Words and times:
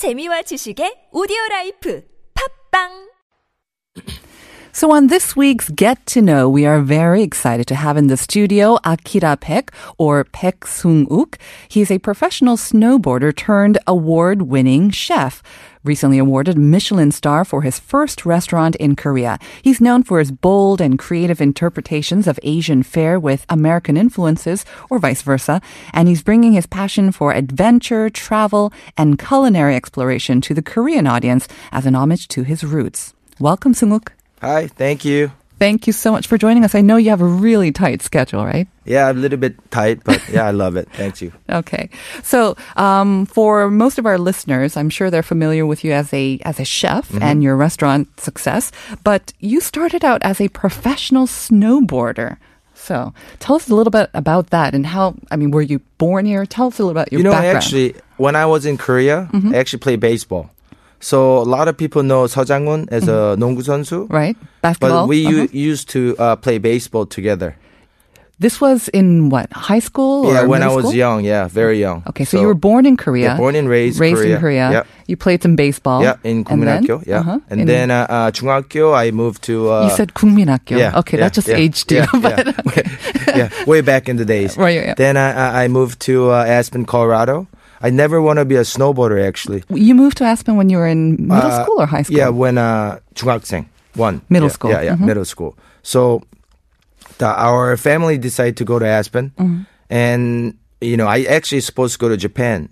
재미와 0.00 0.40
지식의 0.48 1.12
오디오 1.12 1.36
라이프. 1.50 2.00
팝빵 2.32 3.12
So 4.72 4.92
on 4.92 5.08
this 5.08 5.34
week's 5.34 5.68
Get 5.68 6.06
to 6.06 6.22
Know, 6.22 6.48
we 6.48 6.64
are 6.64 6.80
very 6.80 7.22
excited 7.22 7.66
to 7.66 7.74
have 7.74 7.96
in 7.96 8.06
the 8.06 8.16
studio 8.16 8.78
Akira 8.84 9.36
Back 9.36 9.72
or 9.98 10.22
Pek 10.22 10.64
Sung-uk. 10.64 11.36
He's 11.68 11.90
a 11.90 11.98
professional 11.98 12.56
snowboarder 12.56 13.34
turned 13.34 13.78
award-winning 13.88 14.90
chef. 14.90 15.42
Recently 15.82 16.18
awarded 16.18 16.56
Michelin 16.56 17.10
star 17.10 17.44
for 17.44 17.62
his 17.62 17.80
first 17.80 18.24
restaurant 18.24 18.76
in 18.76 18.94
Korea. 18.94 19.40
He's 19.60 19.80
known 19.80 20.04
for 20.04 20.20
his 20.20 20.30
bold 20.30 20.80
and 20.80 21.00
creative 21.00 21.40
interpretations 21.40 22.28
of 22.28 22.38
Asian 22.44 22.84
fare 22.84 23.18
with 23.18 23.44
American 23.48 23.96
influences 23.96 24.64
or 24.88 25.00
vice 25.00 25.22
versa. 25.22 25.60
And 25.92 26.06
he's 26.06 26.22
bringing 26.22 26.52
his 26.52 26.66
passion 26.66 27.10
for 27.10 27.32
adventure, 27.32 28.08
travel, 28.08 28.72
and 28.96 29.18
culinary 29.18 29.74
exploration 29.74 30.40
to 30.42 30.54
the 30.54 30.62
Korean 30.62 31.08
audience 31.08 31.48
as 31.72 31.86
an 31.86 31.96
homage 31.96 32.28
to 32.28 32.44
his 32.44 32.62
roots. 32.62 33.14
Welcome, 33.40 33.74
Sung-uk. 33.74 34.12
Hi, 34.40 34.66
thank 34.68 35.04
you. 35.04 35.32
Thank 35.58 35.86
you 35.86 35.92
so 35.92 36.10
much 36.10 36.26
for 36.26 36.38
joining 36.38 36.64
us. 36.64 36.74
I 36.74 36.80
know 36.80 36.96
you 36.96 37.10
have 37.10 37.20
a 37.20 37.26
really 37.26 37.70
tight 37.70 38.00
schedule, 38.00 38.46
right? 38.46 38.66
Yeah, 38.86 39.10
a 39.10 39.12
little 39.12 39.36
bit 39.36 39.56
tight, 39.70 40.02
but 40.04 40.26
yeah, 40.32 40.46
I 40.46 40.52
love 40.52 40.76
it. 40.76 40.88
Thank 40.92 41.20
you. 41.20 41.32
Okay. 41.50 41.90
So, 42.22 42.56
um, 42.76 43.26
for 43.26 43.70
most 43.70 43.98
of 43.98 44.06
our 44.06 44.16
listeners, 44.16 44.76
I'm 44.78 44.88
sure 44.88 45.10
they're 45.10 45.22
familiar 45.22 45.66
with 45.66 45.84
you 45.84 45.92
as 45.92 46.14
a 46.14 46.38
as 46.46 46.58
a 46.60 46.64
chef 46.64 47.12
and 47.20 47.42
your 47.42 47.56
restaurant 47.56 48.08
success. 48.18 48.72
But 49.04 49.34
you 49.40 49.60
started 49.60 50.02
out 50.04 50.22
as 50.22 50.40
a 50.40 50.48
professional 50.48 51.26
snowboarder. 51.26 52.38
So, 52.74 53.12
tell 53.40 53.56
us 53.56 53.68
a 53.68 53.74
little 53.74 53.90
bit 53.90 54.08
about 54.14 54.48
that 54.50 54.74
and 54.74 54.86
how. 54.86 55.16
I 55.30 55.36
mean, 55.36 55.50
were 55.50 55.60
you 55.60 55.80
born 55.98 56.24
here? 56.24 56.46
Tell 56.46 56.68
us 56.68 56.78
a 56.78 56.82
little 56.82 56.92
about 56.92 57.12
your 57.12 57.18
you 57.20 57.24
know, 57.24 57.32
background. 57.32 57.56
actually, 57.58 57.94
when 58.16 58.34
I 58.34 58.46
was 58.46 58.64
in 58.64 58.78
Korea, 58.78 59.28
I 59.34 59.56
actually 59.56 59.80
played 59.80 60.00
baseball. 60.00 60.48
So 61.00 61.38
a 61.38 61.48
lot 61.48 61.66
of 61.66 61.76
people 61.76 62.02
know 62.02 62.24
Seo 62.24 62.46
Jang-hoon 62.46 62.88
as 62.90 63.08
a 63.08 63.34
mm-hmm. 63.34 63.42
농구 63.42 63.62
선수. 63.64 64.06
Right. 64.10 64.36
Basketball. 64.60 65.04
But 65.04 65.08
we 65.08 65.26
uh-huh. 65.26 65.48
used 65.50 65.88
to 65.90 66.14
uh, 66.18 66.36
play 66.36 66.58
baseball 66.58 67.06
together. 67.06 67.56
This 68.40 68.58
was 68.58 68.88
in 68.88 69.28
what 69.28 69.52
high 69.52 69.80
school? 69.80 70.32
yeah, 70.32 70.44
when 70.44 70.62
I 70.62 70.68
was 70.68 70.84
school? 70.84 70.94
young. 70.94 71.24
Yeah, 71.24 71.46
very 71.46 71.78
young. 71.78 72.02
Okay, 72.08 72.24
so, 72.24 72.38
so, 72.38 72.40
you 72.40 72.46
were 72.46 72.56
born 72.56 72.86
in 72.86 72.96
Korea. 72.96 73.36
Yeah, 73.36 73.36
born 73.36 73.54
and 73.54 73.68
raised. 73.68 74.00
Raised 74.00 74.16
Korea. 74.16 74.34
in 74.36 74.40
Korea. 74.40 74.70
Yep. 74.72 74.86
You 75.08 75.16
played 75.18 75.42
some 75.42 75.56
baseball. 75.56 76.02
Yeah, 76.02 76.16
in 76.24 76.44
Gumminakyo. 76.44 77.06
Yeah, 77.06 77.20
uh-huh, 77.20 77.40
and 77.50 77.68
then 77.68 77.90
uh, 77.90 78.06
uh, 78.08 78.30
중학교 78.30 78.96
I 78.96 79.10
moved 79.10 79.42
to. 79.44 79.68
Uh, 79.70 79.84
you 79.84 79.90
said 79.94 80.14
Gumminakyo. 80.14 80.78
Yeah, 80.78 80.98
okay, 81.00 81.18
yeah, 81.18 81.28
that's 81.28 81.34
just 81.34 81.48
yeah, 81.48 81.56
age 81.56 81.84
yeah, 83.36 83.50
way 83.66 83.82
back 83.82 84.08
in 84.08 84.16
the 84.16 84.24
days. 84.24 84.56
Right. 84.60 84.96
Then 84.96 85.18
I, 85.18 85.64
I 85.64 85.68
moved 85.68 86.00
to 86.08 86.30
uh, 86.30 86.44
Aspen, 86.44 86.86
Colorado. 86.86 87.46
I 87.81 87.89
never 87.89 88.21
want 88.21 88.39
to 88.39 88.45
be 88.45 88.55
a 88.55 88.63
snowboarder 88.63 89.21
actually. 89.21 89.63
You 89.69 89.93
moved 89.95 90.17
to 90.17 90.23
Aspen 90.25 90.55
when 90.57 90.69
you 90.69 90.77
were 90.77 90.87
in 90.87 91.15
middle 91.27 91.51
Uh, 91.51 91.63
school 91.63 91.81
or 91.81 91.85
high 91.85 92.03
school? 92.03 92.17
Yeah, 92.17 92.29
when 92.29 92.57
uh, 92.57 92.99
중학생 93.15 93.65
one 93.95 94.21
Middle 94.29 94.47
Yeah, 94.49 94.53
school. 94.53 94.71
Yeah, 94.71 94.81
yeah, 94.81 94.95
Mhm. 94.95 95.05
middle 95.05 95.25
school. 95.25 95.55
So 95.83 96.23
the, 97.17 97.27
our 97.27 97.77
family 97.77 98.17
decided 98.17 98.57
to 98.57 98.65
go 98.65 98.79
to 98.79 98.85
Aspen, 98.87 99.31
Mm-hmm. 99.39 99.61
and 99.89 100.53
you 100.81 100.97
know 100.97 101.07
I 101.07 101.23
actually 101.29 101.61
supposed 101.61 101.93
to 101.95 101.99
go 101.99 102.09
to 102.09 102.17
Japan 102.17 102.69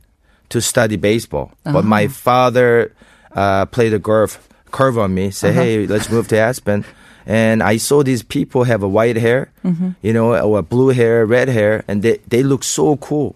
to 0.49 0.59
study 0.61 0.97
baseball, 0.97 1.51
but 1.63 1.83
Uh-huh. 1.83 1.95
my 1.95 2.07
father 2.07 2.91
uh, 3.35 3.65
played 3.71 3.93
a 3.93 3.99
curve 3.99 4.37
curve 4.71 4.97
on 4.97 5.13
me. 5.13 5.31
Say, 5.31 5.49
Uh-huh. 5.49 5.61
hey, 5.61 5.87
let's 5.87 6.09
move 6.09 6.27
to 6.29 6.37
Aspen. 6.37 6.83
And 7.25 7.63
I 7.63 7.77
saw 7.79 8.03
these 8.03 8.21
people 8.21 8.65
have 8.67 8.83
a 8.83 8.89
white 8.89 9.15
hair, 9.15 9.47
Mm-hmm. 9.63 9.95
you 10.03 10.11
know, 10.11 10.35
or 10.35 10.59
blue 10.61 10.89
hair, 10.91 11.23
red 11.25 11.47
hair, 11.47 11.85
and 11.87 12.03
they, 12.03 12.19
they 12.27 12.43
look 12.43 12.63
so 12.67 12.97
cool. 12.99 13.35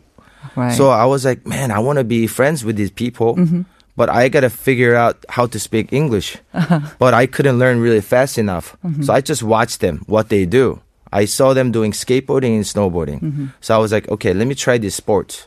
Right. 0.56 0.74
So 0.74 0.90
I 0.90 1.04
was 1.04 1.24
like, 1.24 1.46
man, 1.46 1.70
I 1.70 1.78
want 1.78 1.98
to 1.98 2.04
be 2.04 2.26
friends 2.26 2.64
with 2.64 2.76
these 2.76 2.90
people, 2.90 3.36
mm-hmm. 3.36 3.62
but 3.96 4.08
I 4.08 4.28
got 4.28 4.40
to 4.40 4.50
figure 4.50 4.94
out 4.94 5.24
how 5.28 5.46
to 5.46 5.58
speak 5.58 5.92
English. 5.92 6.36
Uh-huh. 6.54 6.80
But 6.98 7.14
I 7.14 7.26
couldn't 7.26 7.58
learn 7.58 7.80
really 7.80 8.00
fast 8.00 8.38
enough. 8.38 8.76
Mm-hmm. 8.84 9.02
So 9.02 9.12
I 9.12 9.20
just 9.20 9.42
watched 9.42 9.80
them, 9.80 10.02
what 10.06 10.28
they 10.28 10.46
do. 10.46 10.80
I 11.12 11.26
saw 11.26 11.52
them 11.52 11.72
doing 11.72 11.92
skateboarding 11.92 12.56
and 12.56 12.64
snowboarding. 12.64 13.20
Mm-hmm. 13.20 13.46
So 13.60 13.74
I 13.74 13.78
was 13.78 13.92
like, 13.92 14.08
okay, 14.08 14.32
let 14.32 14.46
me 14.46 14.54
try 14.54 14.78
this 14.78 14.94
sport. 14.94 15.46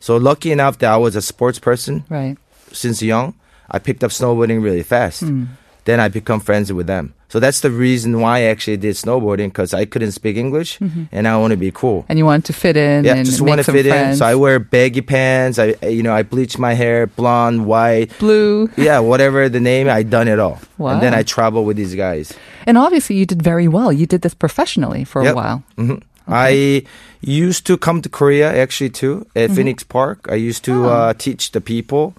So 0.00 0.16
lucky 0.16 0.50
enough 0.50 0.78
that 0.78 0.90
I 0.90 0.96
was 0.96 1.14
a 1.14 1.22
sports 1.22 1.58
person 1.58 2.04
right. 2.08 2.36
since 2.72 3.02
young. 3.02 3.34
I 3.70 3.78
picked 3.78 4.02
up 4.02 4.10
snowboarding 4.10 4.62
really 4.62 4.82
fast. 4.82 5.22
Mm. 5.22 5.48
Then 5.84 6.00
I 6.00 6.08
become 6.08 6.40
friends 6.40 6.72
with 6.72 6.86
them. 6.86 7.14
So 7.32 7.40
that's 7.40 7.60
the 7.64 7.70
reason 7.70 8.20
why 8.20 8.40
I 8.44 8.52
actually 8.52 8.76
did 8.76 8.92
snowboarding 8.94 9.48
because 9.48 9.72
I 9.72 9.86
couldn't 9.86 10.12
speak 10.12 10.36
English 10.36 10.76
and 11.10 11.24
I 11.26 11.32
want 11.40 11.52
to 11.52 11.56
be 11.56 11.72
cool. 11.72 12.04
And 12.10 12.18
you 12.20 12.26
wanted 12.28 12.44
to 12.44 12.52
fit 12.52 12.76
in 12.76 13.04
Yeah, 13.06 13.14
and 13.16 13.24
just 13.24 13.40
want 13.40 13.64
to 13.64 13.72
fit 13.72 13.86
friends. 13.88 14.16
in. 14.16 14.18
So 14.20 14.26
I 14.26 14.34
wear 14.34 14.58
baggy 14.60 15.00
pants. 15.00 15.56
I, 15.58 15.74
you 15.88 16.02
know, 16.02 16.12
I 16.12 16.24
bleach 16.28 16.58
my 16.58 16.74
hair 16.74 17.06
blonde, 17.06 17.64
white. 17.64 18.12
Blue. 18.18 18.68
Yeah, 18.76 18.98
whatever 19.00 19.48
the 19.48 19.60
name, 19.60 19.88
I 19.88 20.02
done 20.04 20.28
it 20.28 20.38
all. 20.38 20.60
And 20.78 21.00
then 21.00 21.14
I 21.14 21.22
travel 21.22 21.64
with 21.64 21.78
these 21.78 21.94
guys. 21.96 22.34
And 22.68 22.76
obviously 22.76 23.16
you 23.16 23.24
did 23.24 23.40
very 23.40 23.66
well. 23.66 23.90
You 23.90 24.04
did 24.04 24.20
this 24.20 24.34
professionally 24.34 25.04
for 25.08 25.24
Yep. 25.24 25.32
a 25.32 25.36
while. 25.36 25.62
hmm 25.80 25.94
I 26.28 26.84
used 27.22 27.64
to 27.66 27.76
come 27.78 28.02
to 28.02 28.08
Korea 28.08 28.52
actually 28.52 28.90
too 28.90 29.24
at 29.34 29.48
Mm-hmm. 29.48 29.54
Phoenix 29.56 29.78
Park. 29.84 30.28
I 30.30 30.36
used 30.36 30.64
to 30.68 30.84
Oh. 30.84 30.88
uh, 30.92 31.12
teach 31.16 31.52
the 31.52 31.60
people, 31.60 32.12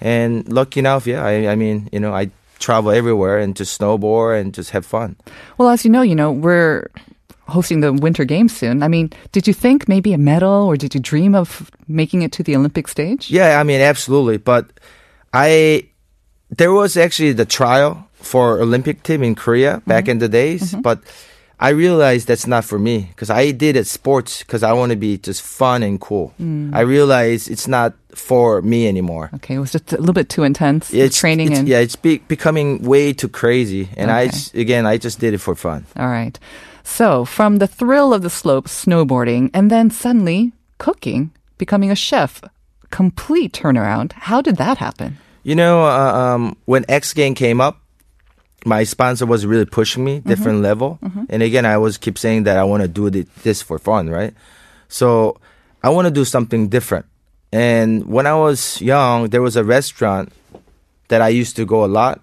and 0.00 0.46
lucky 0.48 0.78
enough, 0.80 1.06
yeah, 1.10 1.24
I, 1.26 1.52
I 1.52 1.54
mean, 1.56 1.88
you 1.92 1.98
know, 2.00 2.14
I 2.14 2.30
travel 2.60 2.92
everywhere 2.92 3.38
and 3.38 3.56
just 3.56 3.80
snowboard 3.80 4.40
and 4.40 4.54
just 4.54 4.70
have 4.70 4.86
fun. 4.86 5.16
Well, 5.58 5.68
as 5.70 5.84
you 5.84 5.90
know, 5.90 6.02
you 6.02 6.14
know, 6.14 6.30
we're 6.30 6.88
hosting 7.48 7.80
the 7.80 7.92
winter 7.92 8.24
games 8.24 8.56
soon. 8.56 8.82
I 8.82 8.88
mean, 8.88 9.10
did 9.32 9.48
you 9.48 9.52
think 9.54 9.88
maybe 9.88 10.12
a 10.12 10.18
medal 10.18 10.66
or 10.70 10.76
did 10.76 10.94
you 10.94 11.00
dream 11.00 11.34
of 11.34 11.70
making 11.88 12.22
it 12.22 12.30
to 12.32 12.42
the 12.44 12.54
Olympic 12.54 12.86
stage? 12.86 13.28
Yeah, 13.30 13.58
I 13.58 13.64
mean, 13.64 13.80
absolutely. 13.80 14.36
But 14.38 14.70
I, 15.32 15.88
there 16.50 16.72
was 16.72 16.96
actually 16.96 17.32
the 17.32 17.44
trial 17.46 18.06
for 18.14 18.60
Olympic 18.60 19.02
team 19.02 19.22
in 19.24 19.34
Korea 19.34 19.82
back 19.86 20.04
Mm-hmm. 20.04 20.10
in 20.10 20.18
the 20.18 20.28
days, 20.28 20.74
but 20.82 21.00
I 21.62 21.70
realized 21.70 22.26
that's 22.26 22.46
not 22.46 22.64
for 22.64 22.78
me 22.78 23.08
because 23.10 23.28
I 23.28 23.50
did 23.52 23.76
it 23.76 23.86
sports 23.86 24.40
because 24.42 24.62
I 24.62 24.72
want 24.72 24.90
to 24.92 24.96
be 24.96 25.18
just 25.18 25.42
fun 25.42 25.82
and 25.82 26.00
cool. 26.00 26.32
Mm. 26.40 26.74
I 26.74 26.80
realized 26.80 27.50
it's 27.50 27.68
not 27.68 27.92
for 28.14 28.62
me 28.62 28.88
anymore. 28.88 29.28
Okay, 29.34 29.54
it 29.56 29.58
was 29.60 29.70
just 29.72 29.92
a 29.92 29.98
little 29.98 30.14
bit 30.14 30.28
too 30.30 30.42
intense. 30.42 30.92
It's 30.92 31.18
training 31.18 31.50
it's, 31.52 31.58
and 31.60 31.68
yeah, 31.68 31.78
it's 31.80 31.96
be, 31.96 32.18
becoming 32.28 32.82
way 32.82 33.12
too 33.12 33.28
crazy, 33.28 33.88
and 33.96 34.10
I 34.10 34.24
Okay. 34.24 34.28
s- 34.36 34.54
again, 34.54 34.86
I 34.86 34.96
just 34.96 35.20
did 35.20 35.34
it 35.34 35.38
for 35.38 35.54
fun. 35.54 35.84
All 35.96 36.08
right. 36.08 36.38
So, 36.82 37.24
from 37.26 37.58
the 37.58 37.66
thrill 37.68 38.14
of 38.14 38.22
the 38.22 38.30
slopes, 38.30 38.84
snowboarding, 38.84 39.50
and 39.52 39.70
then 39.70 39.90
suddenly 39.90 40.52
cooking, 40.78 41.30
becoming 41.58 41.90
a 41.90 41.94
chef, 41.94 42.40
complete 42.90 43.52
turnaround. 43.52 44.12
How 44.12 44.40
did 44.40 44.56
that 44.56 44.78
happen? 44.78 45.18
You 45.44 45.54
know, 45.54 45.84
uh, 45.84 46.12
um, 46.34 46.56
when 46.64 46.84
X 46.88 47.12
Game 47.14 47.34
came 47.34 47.60
up, 47.60 47.76
my 48.64 48.84
sponsor 48.84 49.26
was 49.26 49.46
really 49.46 49.66
pushing 49.66 50.04
me 50.04 50.20
different 50.20 50.56
mm-hmm. 50.56 50.64
level, 50.64 50.98
mm-hmm. 51.02 51.24
and 51.28 51.42
again, 51.42 51.64
I 51.64 51.78
was 51.78 51.98
keep 51.98 52.18
saying 52.18 52.44
that 52.44 52.56
I 52.56 52.64
want 52.64 52.82
to 52.82 52.88
do 52.88 53.10
this 53.42 53.62
for 53.62 53.78
fun, 53.78 54.10
right? 54.10 54.34
So 54.88 55.38
I 55.82 55.90
want 55.90 56.06
to 56.06 56.10
do 56.10 56.24
something 56.24 56.68
different. 56.68 57.06
And 57.52 58.06
when 58.06 58.26
I 58.26 58.34
was 58.34 58.80
young, 58.80 59.30
there 59.30 59.42
was 59.42 59.56
a 59.56 59.64
restaurant 59.64 60.32
that 61.08 61.20
I 61.20 61.28
used 61.28 61.56
to 61.56 61.64
go 61.64 61.84
a 61.84 61.86
lot, 61.86 62.20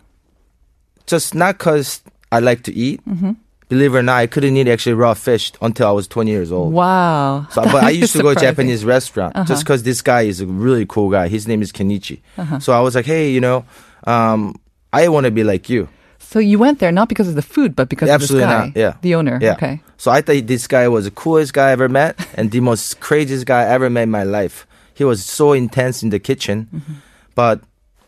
just 1.06 1.36
not 1.36 1.58
because 1.58 2.02
I 2.32 2.40
like 2.40 2.64
to 2.64 2.74
eat. 2.74 3.04
Mm-hmm. 3.06 3.32
Believe 3.70 3.96
it 3.96 3.98
or 3.98 4.04
not, 4.04 4.16
I 4.16 4.28
couldn't 4.28 4.56
eat 4.56 4.70
actually 4.70 4.94
raw 4.94 5.14
fish 5.14 5.52
until 5.62 5.90
I 5.90 5.92
was 5.92 6.08
20 6.08 6.32
years 6.32 6.54
old. 6.54 6.72
Wow. 6.72 7.48
So, 7.52 7.64
but 7.64 7.84
I 7.84 7.90
used 7.90 8.14
to 8.14 8.22
go 8.24 8.34
to. 8.34 8.40
Japanese 8.40 8.86
restaurant 8.86 9.36
uh-huh. 9.36 9.46
just 9.46 9.64
because 9.64 9.84
this 9.84 10.02
guy 10.02 10.22
is 10.22 10.40
a 10.40 10.46
really 10.46 10.86
cool 10.86 11.10
guy. 11.10 11.28
His 11.28 11.48
name 11.50 11.62
is 11.62 11.74
Kenichi. 11.74 12.22
Uh-huh. 12.38 12.60
So 12.60 12.72
I 12.72 12.80
was 12.80 12.96
like, 12.96 13.06
hey, 13.06 13.32
you 13.32 13.42
know, 13.42 13.66
um, 14.06 14.56
I 14.94 15.10
want 15.10 15.26
to 15.26 15.32
be 15.32 15.44
like 15.44 15.70
you. 15.70 15.90
So 16.20 16.40
you 16.40 16.60
went 16.60 16.80
there 16.80 16.92
not 16.92 17.08
because 17.10 17.28
of 17.30 17.36
the 17.36 17.42
food, 17.42 17.76
but 17.76 17.88
because 17.90 18.10
Absolutely 18.10 18.44
of 18.44 18.50
this 18.50 18.58
guy, 18.60 18.66
not. 18.68 18.76
Yeah. 18.76 18.94
the 19.02 19.16
owner. 19.16 19.40
Yeah. 19.42 19.54
Okay. 19.54 19.82
So 19.98 20.12
I 20.12 20.22
thought 20.22 20.46
this 20.48 20.68
guy 20.68 20.88
was 20.88 21.06
the 21.06 21.12
coolest 21.12 21.54
guy 21.54 21.70
I 21.70 21.72
ever 21.72 21.88
met 21.90 22.16
and 22.36 22.52
the 22.52 22.60
most 22.60 23.00
craziest 23.00 23.46
guy 23.46 23.62
I 23.64 23.70
ever 23.70 23.90
met 23.90 24.04
in 24.04 24.12
my 24.12 24.24
life. 24.24 24.68
He 24.94 25.04
was 25.04 25.24
so 25.24 25.54
intense 25.54 26.04
in 26.04 26.10
the 26.10 26.20
kitchen, 26.20 26.68
Mm-hmm. 26.74 26.94
but 27.36 27.62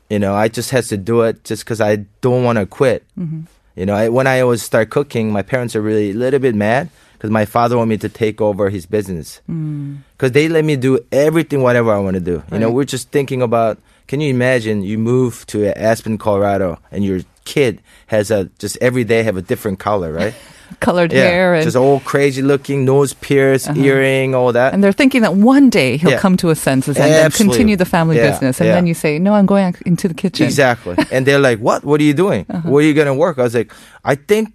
you 0.10 0.18
know, 0.18 0.34
I 0.34 0.48
just 0.48 0.72
had 0.72 0.86
to 0.86 0.98
do 0.98 1.22
it 1.22 1.44
just 1.44 1.64
because 1.64 1.80
I 1.80 1.98
don't 2.22 2.44
want 2.44 2.58
to 2.58 2.66
quit. 2.66 3.04
Mm-hmm. 3.18 3.42
You 3.76 3.86
know, 3.86 3.94
I, 3.94 4.10
when 4.10 4.26
I 4.26 4.42
always 4.42 4.64
start 4.64 4.90
cooking, 4.90 5.32
my 5.32 5.44
parents 5.44 5.76
are 5.76 5.82
really 5.82 6.10
a 6.10 6.14
little 6.14 6.40
bit 6.40 6.56
mad 6.56 6.90
because 7.14 7.30
my 7.30 7.46
father 7.46 7.78
wanted 7.78 7.90
me 7.90 7.98
to 8.00 8.10
take 8.10 8.42
over 8.42 8.70
his 8.72 8.86
business 8.88 9.40
because 9.46 10.32
they 10.34 10.50
let 10.50 10.66
me 10.66 10.76
do 10.76 11.00
everything, 11.12 11.62
whatever 11.62 11.94
I 11.94 12.00
want 12.00 12.16
to 12.16 12.20
do. 12.20 12.42
You 12.52 12.58
know, 12.60 12.72
we're 12.72 12.86
just 12.86 13.12
thinking 13.12 13.42
about. 13.42 13.78
Can 14.10 14.22
you 14.22 14.30
imagine 14.32 14.82
you 14.82 14.98
move 14.98 15.46
to 15.54 15.58
Aspen, 15.78 16.18
Colorado, 16.18 16.80
and 16.92 17.06
your 17.06 17.20
kid 17.46 17.80
has 18.08 18.32
a 18.32 18.46
just 18.58 18.76
every 18.82 19.04
day 19.04 19.22
have 19.22 19.38
a 19.38 19.42
different 19.44 19.78
color, 19.78 20.12
right? 20.12 20.34
Colored 20.80 21.12
hair 21.12 21.54
and, 21.54 21.60
Uh-huh. 21.62 21.66
just 21.68 21.78
all 21.78 22.00
crazy 22.00 22.42
looking, 22.42 22.86
nose 22.86 23.14
pierced, 23.14 23.70
earring, 23.78 24.34
all 24.34 24.52
that. 24.54 24.74
and 24.74 24.84
they're 24.84 24.98
thinking 25.02 25.22
that 25.22 25.36
one 25.36 25.70
day 25.70 25.98
he'll 25.98 26.12
Yeah. 26.18 26.20
come 26.26 26.38
to 26.38 26.48
his 26.48 26.60
senses 26.60 26.98
and 26.98 27.12
then 27.12 27.30
continue 27.32 27.76
the 27.76 27.86
family 27.86 28.18
Yeah, 28.18 28.30
business. 28.32 28.60
And 28.60 28.68
yeah. 28.70 28.76
then 28.76 28.88
you 28.88 28.96
say, 28.96 29.20
no, 29.20 29.34
I'm 29.38 29.46
going 29.46 29.76
into 29.86 30.08
the 30.08 30.14
kitchen. 30.24 30.46
Exactly. 30.46 30.96
and 31.14 31.26
they're 31.28 31.40
like, 31.50 31.60
"What? 31.60 31.84
What 31.84 32.02
are 32.02 32.08
you 32.12 32.14
doing? 32.26 32.46
Uh-huh. 32.50 32.68
Where 32.70 32.82
are 32.84 32.88
you 32.90 32.96
gonna 32.96 33.14
work?" 33.26 33.38
I 33.38 33.44
was 33.44 33.54
like, 33.54 33.72
"I 34.14 34.16
think 34.16 34.46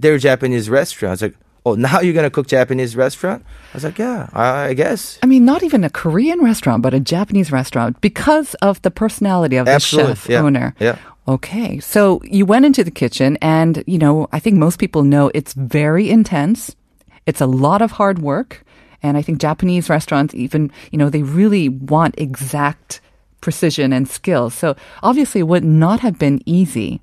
they're 0.00 0.16
Japanese 0.30 0.68
restaurants." 0.70 1.20
Like, 1.20 1.36
oh, 1.64 1.74
now 1.74 2.00
you're 2.00 2.14
gonna 2.14 2.30
cook 2.30 2.46
Japanese 2.46 2.96
restaurant? 2.96 3.44
I 3.72 3.76
was 3.76 3.84
like, 3.84 3.98
yeah, 3.98 4.28
I, 4.32 4.66
I 4.66 4.74
guess. 4.74 5.18
I 5.22 5.26
mean, 5.26 5.44
not 5.44 5.62
even 5.62 5.84
a 5.84 5.90
Korean 5.90 6.40
restaurant, 6.40 6.82
but 6.82 6.94
a 6.94 7.00
Japanese 7.00 7.50
restaurant 7.50 8.00
because 8.00 8.54
of 8.56 8.80
the 8.82 8.90
personality 8.90 9.56
of 9.56 9.66
the 9.66 9.78
chef 9.78 10.28
yeah, 10.28 10.40
owner. 10.40 10.74
yeah. 10.78 10.98
Okay. 11.26 11.80
So 11.80 12.20
you 12.24 12.44
went 12.44 12.66
into 12.66 12.84
the 12.84 12.90
kitchen 12.90 13.38
and, 13.40 13.82
you 13.86 13.98
know, 13.98 14.28
I 14.32 14.38
think 14.38 14.56
most 14.56 14.78
people 14.78 15.02
know 15.04 15.30
it's 15.32 15.54
very 15.54 16.10
intense. 16.10 16.76
It's 17.24 17.40
a 17.40 17.46
lot 17.46 17.80
of 17.80 17.92
hard 17.92 18.18
work. 18.18 18.62
And 19.02 19.16
I 19.16 19.22
think 19.22 19.40
Japanese 19.40 19.88
restaurants 19.88 20.34
even, 20.34 20.70
you 20.90 20.98
know, 20.98 21.08
they 21.08 21.22
really 21.22 21.68
want 21.68 22.14
exact 22.18 23.00
precision 23.40 23.92
and 23.92 24.08
skill. 24.08 24.50
So 24.50 24.76
obviously 25.02 25.40
it 25.40 25.44
would 25.44 25.64
not 25.64 26.00
have 26.00 26.18
been 26.18 26.42
easy. 26.46 27.00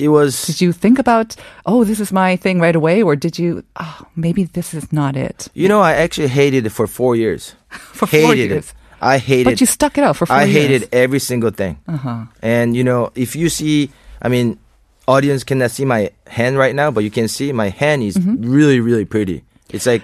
It 0.00 0.08
was 0.08 0.46
Did 0.46 0.60
you 0.60 0.72
think 0.72 0.98
about, 0.98 1.36
oh, 1.66 1.84
this 1.84 2.00
is 2.00 2.10
my 2.12 2.36
thing 2.36 2.58
right 2.60 2.74
away? 2.76 3.02
Or 3.02 3.16
did 3.16 3.38
you, 3.38 3.62
oh, 3.76 4.00
maybe 4.16 4.44
this 4.44 4.72
is 4.74 4.92
not 4.92 5.14
it? 5.16 5.48
You 5.54 5.68
know, 5.68 5.80
I 5.80 5.92
actually 5.92 6.28
hated 6.28 6.64
it 6.66 6.70
for 6.70 6.86
four 6.86 7.16
years. 7.16 7.54
For 7.70 8.06
four 8.06 8.18
hated 8.34 8.50
years. 8.50 8.66
it. 8.70 8.74
I 9.02 9.18
hated. 9.18 9.44
But 9.52 9.60
you 9.60 9.66
stuck 9.66 9.96
it 9.98 10.04
out 10.04 10.16
for 10.16 10.26
four 10.26 10.36
I 10.36 10.44
years. 10.44 10.56
hated 10.62 10.88
every 10.92 11.18
single 11.20 11.50
thing. 11.50 11.78
Uh-huh. 11.88 12.24
And 12.42 12.74
you 12.76 12.84
know, 12.84 13.10
if 13.14 13.36
you 13.36 13.48
see, 13.48 13.90
I 14.22 14.28
mean, 14.28 14.58
audience 15.06 15.44
cannot 15.44 15.70
see 15.70 15.84
my 15.84 16.10
hand 16.26 16.58
right 16.58 16.74
now, 16.74 16.90
but 16.90 17.04
you 17.04 17.10
can 17.10 17.28
see 17.28 17.52
my 17.52 17.68
hand 17.70 18.02
is 18.02 18.16
Mm-hmm. 18.16 18.50
really, 18.50 18.80
really 18.80 19.04
pretty. 19.04 19.44
It's 19.72 19.86
like 19.86 20.02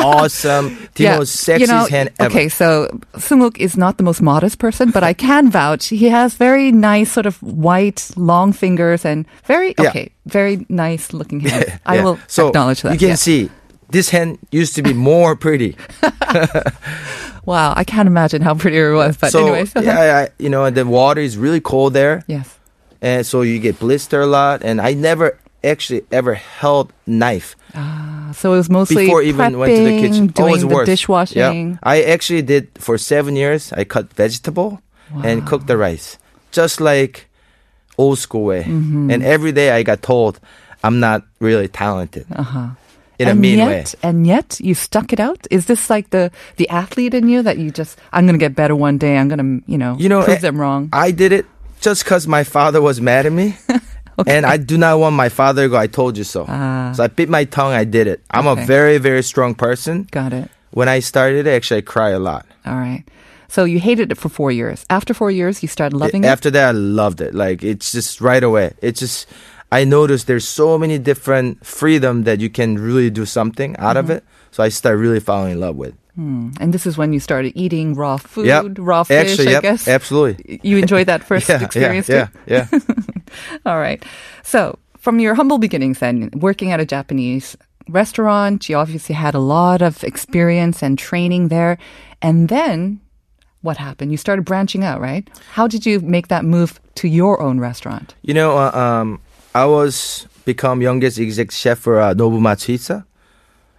awesome, 0.00 0.76
the 0.94 1.04
most 1.16 1.36
sexiest 1.36 1.60
you 1.60 1.66
know, 1.66 1.86
hand 1.86 2.10
ever. 2.18 2.30
Okay, 2.30 2.48
so 2.48 2.88
Sunguk 3.14 3.56
is 3.58 3.76
not 3.76 3.96
the 3.96 4.02
most 4.02 4.20
modest 4.22 4.58
person, 4.58 4.90
but 4.90 5.02
I 5.02 5.12
can 5.14 5.50
vouch 5.50 5.88
he 5.88 6.08
has 6.08 6.34
very 6.34 6.70
nice, 6.72 7.10
sort 7.12 7.26
of 7.26 7.42
white, 7.42 8.10
long 8.16 8.52
fingers 8.52 9.04
and 9.04 9.26
very 9.44 9.74
Yeah. 9.78 9.88
okay, 9.88 10.10
very 10.26 10.66
nice 10.68 11.12
looking 11.12 11.40
hands. 11.40 11.70
I 11.86 12.02
will 12.02 12.18
so 12.26 12.48
acknowledge 12.48 12.82
that. 12.82 12.92
You 12.92 12.98
can 12.98 13.08
yeah. 13.08 13.14
see 13.16 13.50
this 13.90 14.10
hand 14.10 14.38
used 14.52 14.74
to 14.76 14.82
be 14.82 14.92
more 15.10 15.36
pretty. 15.36 15.76
Wow, 17.44 17.72
I 17.74 17.84
can't 17.84 18.06
imagine 18.06 18.42
how 18.42 18.54
pretty 18.54 18.76
it 18.76 18.92
was. 18.92 19.16
But 19.16 19.34
anyway, 19.34 19.64
so 19.64 19.80
anyways, 19.80 19.86
yeah, 19.86 20.28
I, 20.28 20.42
you 20.42 20.50
know, 20.50 20.68
the 20.68 20.84
water 20.84 21.22
is 21.22 21.38
really 21.38 21.60
cold 21.60 21.94
there. 21.94 22.22
yes. 22.26 22.58
and 23.00 23.24
so 23.24 23.40
you 23.40 23.58
get 23.58 23.78
blister 23.78 24.20
a 24.20 24.26
lot. 24.26 24.60
And 24.62 24.82
I 24.82 24.92
never 24.92 25.38
actually 25.64 26.04
ever 26.12 26.34
held 26.34 26.92
knife 27.06 27.56
ah. 27.74 27.97
So 28.32 28.52
it 28.54 28.56
was 28.56 28.70
mostly 28.70 29.06
before 29.06 29.22
even 29.22 29.58
went 29.58 29.74
to 29.74 29.82
the 29.84 29.90
prepping, 29.90 30.00
kitchen. 30.00 30.26
doing 30.28 30.46
Always 30.48 30.62
the 30.62 30.68
worse. 30.68 30.86
dishwashing. 30.86 31.70
Yeah. 31.70 31.78
I 31.82 32.02
actually 32.02 32.42
did 32.42 32.68
for 32.78 32.98
seven 32.98 33.36
years. 33.36 33.72
I 33.72 33.84
cut 33.84 34.12
vegetable 34.14 34.80
and 35.24 35.46
cooked 35.46 35.66
the 35.66 35.76
rice, 35.76 36.18
just 36.52 36.80
like 36.80 37.26
old 37.96 38.18
school 38.18 38.44
way. 38.44 38.64
Mm-hmm. 38.64 39.10
And 39.10 39.22
every 39.22 39.52
day 39.52 39.70
I 39.70 39.82
got 39.82 40.02
told 40.02 40.38
I'm 40.84 41.00
not 41.00 41.22
really 41.40 41.66
talented 41.68 42.26
Uh-huh. 42.30 42.76
in 43.18 43.26
a 43.28 43.34
mean 43.34 43.58
yet, 43.58 43.66
way. 43.68 43.84
And 44.02 44.26
yet, 44.26 44.60
you 44.60 44.74
stuck 44.74 45.12
it 45.12 45.18
out. 45.18 45.46
Is 45.50 45.66
this 45.66 45.90
like 45.90 46.10
the 46.10 46.30
the 46.56 46.68
athlete 46.68 47.14
in 47.14 47.26
you 47.28 47.42
that 47.42 47.58
you 47.58 47.70
just 47.72 47.98
I'm 48.12 48.26
going 48.26 48.38
to 48.38 48.44
get 48.44 48.54
better 48.54 48.76
one 48.76 48.98
day. 48.98 49.16
I'm 49.18 49.26
going 49.28 49.42
to 49.42 49.50
you 49.70 49.78
know, 49.78 49.96
You 49.98 50.08
know, 50.08 50.22
prove 50.22 50.38
eh, 50.38 50.40
them 50.40 50.60
wrong. 50.60 50.88
I 50.92 51.10
did 51.10 51.32
it 51.32 51.46
just 51.80 52.04
because 52.04 52.28
my 52.28 52.44
father 52.44 52.80
was 52.80 53.00
mad 53.00 53.26
at 53.26 53.32
me. 53.32 53.56
And 54.26 54.44
I 54.46 54.56
do 54.56 54.76
not 54.78 54.98
want 54.98 55.14
my 55.16 55.28
father 55.28 55.62
to 55.64 55.68
go, 55.68 55.76
I 55.76 55.86
told 55.86 56.16
you 56.18 56.24
so. 56.24 56.44
Ah. 56.48 56.92
So 56.94 57.04
I 57.04 57.06
bit 57.08 57.28
my 57.28 57.44
tongue, 57.44 57.72
I 57.72 57.84
did 57.84 58.06
it. 58.06 58.20
I'm 58.30 58.46
Okay. 58.46 58.62
a 58.62 58.66
very, 58.66 58.98
very 58.98 59.22
strong 59.22 59.54
person. 59.54 60.08
Got 60.10 60.32
it. 60.32 60.50
When 60.70 60.88
I 60.88 61.00
started, 61.00 61.46
it, 61.46 61.50
actually, 61.50 61.78
I 61.78 61.82
cry 61.82 62.10
a 62.10 62.18
lot. 62.18 62.46
All 62.66 62.74
right. 62.76 63.04
So 63.48 63.64
you 63.64 63.78
hated 63.80 64.12
it 64.12 64.18
for 64.18 64.28
four 64.28 64.50
years. 64.52 64.84
After 64.90 65.14
four 65.14 65.30
years, 65.30 65.62
you 65.62 65.68
started 65.68 65.96
loving 65.96 66.24
it. 66.24 66.26
After 66.28 66.50
that, 66.50 66.68
I 66.68 66.70
loved 66.72 67.20
it. 67.20 67.34
Like, 67.34 67.62
it's 67.62 67.92
just 67.92 68.20
right 68.20 68.42
away. 68.42 68.74
It's 68.82 69.00
just, 69.00 69.26
I 69.72 69.84
noticed 69.84 70.26
there's 70.26 70.46
so 70.46 70.76
many 70.78 70.98
different 70.98 71.64
freedom 71.64 72.24
that 72.24 72.40
you 72.40 72.50
can 72.50 72.76
really 72.76 73.08
do 73.10 73.24
something 73.24 73.76
out 73.78 73.96
of 73.96 74.06
Mm-hmm. 74.06 74.12
it. 74.20 74.24
So 74.50 74.62
I 74.62 74.68
started 74.70 74.98
really 74.98 75.20
falling 75.20 75.52
in 75.52 75.60
love 75.60 75.76
with. 75.76 75.94
And 76.18 76.74
this 76.74 76.84
is 76.86 76.98
when 76.98 77.12
you 77.12 77.20
started 77.20 77.52
eating 77.54 77.94
raw 77.94 78.16
food, 78.16 78.46
Yep. 78.46 78.64
raw 78.78 79.04
fish, 79.04 79.38
Actually, 79.38 79.54
I 79.56 79.60
guess. 79.60 79.86
absolutely. 79.86 80.58
You 80.64 80.76
enjoyed 80.78 81.06
that 81.06 81.22
first 81.30 81.48
Yeah, 81.48 81.62
experience 81.62 82.08
yeah, 82.08 82.26
too? 82.26 82.32
yeah, 82.46 82.66
yeah. 82.72 82.78
All 83.66 83.78
right. 83.78 84.04
So, 84.42 84.78
from 84.98 85.20
your 85.20 85.34
humble 85.34 85.58
beginnings 85.58 86.00
then, 86.00 86.30
working 86.34 86.72
at 86.72 86.80
a 86.80 86.84
Japanese 86.84 87.56
restaurant, 87.88 88.68
you 88.68 88.76
obviously 88.76 89.14
had 89.14 89.34
a 89.34 89.38
lot 89.38 89.80
of 89.80 90.02
experience 90.02 90.82
and 90.82 90.98
training 90.98 91.48
there. 91.48 91.78
And 92.20 92.48
then 92.48 93.00
what 93.62 93.76
happened? 93.76 94.10
You 94.10 94.16
started 94.18 94.44
branching 94.44 94.82
out, 94.84 95.00
right? 95.00 95.28
How 95.52 95.66
did 95.68 95.86
you 95.86 96.00
make 96.00 96.28
that 96.28 96.44
move 96.44 96.80
to 96.96 97.06
your 97.08 97.40
own 97.40 97.60
restaurant? 97.60 98.14
You 98.22 98.34
know, 98.34 98.58
uh, 98.58 98.70
um, 98.74 99.20
I 99.54 99.66
was 99.66 100.26
become 100.44 100.82
youngest 100.82 101.18
exec 101.18 101.50
chef 101.52 101.78
for 101.78 102.00
uh, 102.00 102.14
Nobu 102.14 102.40
Matsuhisa. 102.40 103.04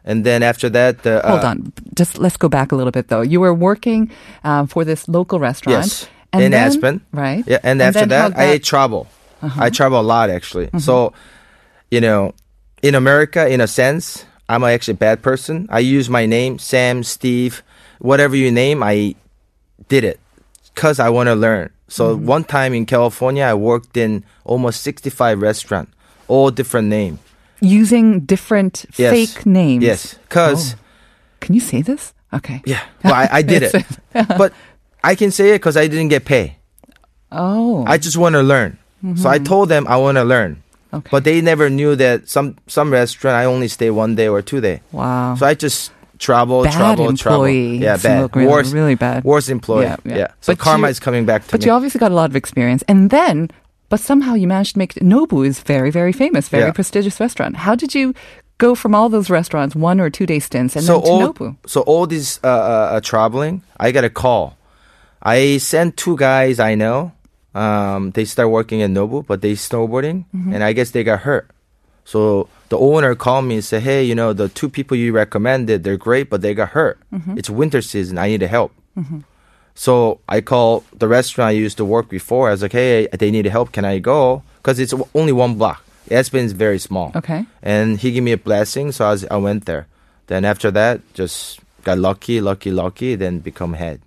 And 0.05 0.25
then 0.25 0.43
after 0.43 0.69
that, 0.69 1.05
uh, 1.05 1.21
Hold 1.27 1.43
uh, 1.43 1.47
on. 1.47 1.73
Just 1.95 2.17
let's 2.17 2.37
go 2.37 2.47
back 2.49 2.71
a 2.71 2.75
little 2.75 2.91
bit 2.91 3.07
though. 3.09 3.21
You 3.21 3.39
were 3.39 3.53
working 3.53 4.11
um, 4.43 4.67
for 4.67 4.83
this 4.85 5.07
local 5.07 5.39
restaurant. 5.39 5.85
Yes, 5.85 6.07
in 6.33 6.51
then- 6.51 6.53
Aspen. 6.53 7.01
Right. 7.11 7.43
Yeah, 7.45 7.59
and, 7.63 7.81
after 7.81 8.05
then 8.05 8.09
how 8.09 8.29
that, 8.29 8.49
I 8.49 8.57
travel. 8.59 9.07
Uh-huh. 9.41 9.63
I 9.63 9.69
travel 9.69 9.99
a 9.99 10.03
lot 10.03 10.29
actually. 10.29 10.67
Mm-hmm. 10.67 10.79
So, 10.79 11.13
you 11.91 12.01
know, 12.01 12.33
in 12.81 12.95
America, 12.95 13.47
in 13.47 13.61
a 13.61 13.67
sense, 13.67 14.25
I'm 14.47 14.63
actually 14.63 14.93
a 14.93 14.97
bad 14.97 15.21
person. 15.21 15.67
I 15.69 15.79
use 15.79 16.09
my 16.09 16.25
name, 16.25 16.59
Sam, 16.59 17.03
Steve, 17.03 17.61
whatever 17.99 18.35
you 18.35 18.51
name. 18.51 18.81
I 18.83 19.15
did 19.87 20.03
it 20.03 20.19
because 20.73 20.99
I 20.99 21.09
want 21.09 21.27
to 21.27 21.35
learn. 21.35 21.71
So 21.87 22.15
Mm-hmm. 22.15 22.25
one 22.25 22.43
time 22.43 22.73
in 22.73 22.85
California, 22.85 23.43
I 23.43 23.53
worked 23.53 23.97
in 23.97 24.23
almost 24.43 24.81
65 24.81 25.41
restaurant, 25.41 25.89
all 26.27 26.51
different 26.51 26.87
name. 26.87 27.19
Using 27.61 28.21
different 28.21 28.85
Yes. 28.97 29.11
fake 29.11 29.45
names. 29.45 29.83
Yes, 29.83 30.15
because 30.27 30.75
oh. 30.75 30.77
Can 31.41 31.55
you 31.55 31.61
say 31.61 31.81
this? 31.81 32.13
Okay. 32.33 32.61
yeah, 32.65 32.81
well, 33.03 33.13
I, 33.13 33.27
I 33.31 33.41
did 33.41 33.63
it, 33.73 33.85
but 34.37 34.53
I 35.03 35.15
can 35.15 35.31
say 35.31 35.49
it 35.51 35.59
because 35.59 35.75
I 35.77 35.87
didn't 35.87 36.09
get 36.09 36.25
paid. 36.25 36.55
Oh. 37.31 37.83
I 37.87 37.97
just 37.97 38.17
want 38.17 38.33
to 38.33 38.41
learn. 38.41 38.77
So 39.15 39.29
I 39.29 39.37
mm-hmm. 39.37 39.45
told 39.45 39.69
them 39.69 39.87
I 39.87 39.95
want 39.95 40.17
to 40.17 40.23
learn. 40.25 40.61
Okay. 40.93 41.07
But 41.09 41.23
they 41.23 41.39
never 41.41 41.69
knew 41.69 41.95
that 41.95 42.27
some 42.27 42.57
some 42.67 42.91
restaurant 42.91 43.35
I 43.37 43.45
only 43.45 43.67
stay 43.69 43.89
one 43.91 44.15
day 44.15 44.27
or 44.27 44.41
two 44.41 44.59
day. 44.59 44.81
wow. 44.91 45.35
So 45.35 45.45
I 45.45 45.53
just 45.53 45.91
travel, 46.17 46.63
Bad 46.63 46.73
travel, 46.73 47.07
employee. 47.07 47.79
travel. 47.79 47.83
Yeah, 47.83 47.95
bad. 47.97 48.35
really- 48.35 48.51
worst, 48.51 48.73
really 48.73 48.95
bad. 48.95 49.23
Worst 49.23 49.49
employee. 49.49 49.83
Yeah, 49.85 49.95
Yeah, 50.03 50.17
yeah. 50.17 50.27
So 50.41 50.51
But 50.51 50.59
karma 50.59 50.87
you- 50.87 50.91
is 50.91 50.99
coming 50.99 51.25
back 51.25 51.45
to 51.45 51.51
But 51.51 51.61
me. 51.61 51.67
you 51.67 51.71
obviously 51.71 51.99
got 51.99 52.11
a 52.11 52.15
lot 52.15 52.29
of 52.29 52.35
experience. 52.35 52.83
And 52.89 53.09
then, 53.09 53.49
but 53.89 53.99
somehow 53.99 54.33
you 54.35 54.47
managed 54.47 54.73
to 54.73 54.79
make 54.79 54.93
Nobu 54.95 55.45
is 55.45 55.59
very, 55.59 55.91
very 55.91 56.13
famous, 56.13 56.47
very 56.49 56.65
Yeah. 56.65 56.71
prestigious 56.71 57.19
restaurant. 57.19 57.57
How 57.57 57.75
did 57.75 57.93
you 57.95 58.13
go 58.57 58.75
from 58.75 58.93
all 58.95 59.09
those 59.09 59.29
restaurants, 59.29 59.75
one 59.75 59.99
or 59.99 60.09
two 60.09 60.25
day 60.25 60.39
stints, 60.39 60.75
and 60.75 60.85
so 60.85 60.93
then 60.93 61.03
to 61.03 61.09
all 61.09 61.33
Nobu? 61.33 61.55
so 61.65 61.81
all 61.81 62.05
this 62.07 62.39
uh, 62.43 62.47
uh, 62.47 62.51
uh, 62.95 63.01
traveling, 63.01 63.61
I 63.79 63.91
got 63.91 64.03
a 64.03 64.09
call. 64.09 64.57
I 65.21 65.57
sent 65.57 65.97
two 65.97 66.15
guys 66.17 66.59
I 66.59 66.75
know. 66.75 67.11
Um, 67.55 68.11
they 68.11 68.25
start 68.25 68.49
working 68.51 68.81
at 68.83 68.89
Nobu, 68.91 69.25
but 69.25 69.41
they 69.41 69.53
snowboarding, 69.53 70.25
Mm-hmm. 70.35 70.53
and 70.53 70.63
I 70.63 70.71
guess 70.73 70.91
they 70.91 71.03
got 71.03 71.21
hurt. 71.21 71.49
So 72.05 72.47
the 72.69 72.77
owner 72.77 73.15
called 73.15 73.45
me 73.45 73.55
and 73.55 73.63
said, 73.63 73.81
"Hey, 73.83 74.03
you 74.03 74.13
know 74.15 74.33
the 74.33 74.49
two 74.49 74.69
people 74.69 74.95
you 74.97 75.11
recommended, 75.11 75.83
they're 75.83 75.97
great, 75.97 76.29
but 76.29 76.41
they 76.41 76.53
got 76.53 76.69
hurt. 76.69 76.97
Mm-hmm. 77.13 77.37
It's 77.37 77.49
winter 77.49 77.81
season. 77.81 78.17
I 78.17 78.27
need 78.29 78.41
help." 78.41 78.71
So 79.79 80.19
I 80.27 80.41
call 80.41 80.83
the 80.91 81.07
restaurant 81.07 81.47
I 81.47 81.51
used 81.51 81.77
to 81.77 81.85
work 81.85 82.09
before. 82.09 82.49
I 82.49 82.51
was 82.51 82.61
like, 82.61 82.73
"Hey, 82.73 83.07
they 83.17 83.31
need 83.31 83.45
help. 83.45 83.71
Can 83.71 83.85
I 83.85 83.99
go?" 83.99 84.43
Because 84.57 84.77
it's 84.77 84.93
only 85.15 85.31
one 85.31 85.55
block. 85.55 85.79
Aspen 86.11 86.43
is 86.43 86.51
very 86.51 86.79
small. 86.79 87.13
Okay. 87.15 87.45
And 87.63 87.97
he 87.97 88.11
gave 88.11 88.23
me 88.23 88.33
a 88.33 88.37
blessing, 88.37 88.91
so 88.91 89.05
I, 89.07 89.11
was, 89.11 89.23
I 89.31 89.37
went 89.37 89.71
there. 89.71 89.87
Then 90.27 90.43
after 90.43 90.69
that, 90.71 90.99
just 91.13 91.61
got 91.85 91.97
lucky, 91.97 92.41
lucky, 92.41 92.71
lucky. 92.71 93.15
Then 93.15 93.39
become 93.39 93.71
head. 93.71 94.01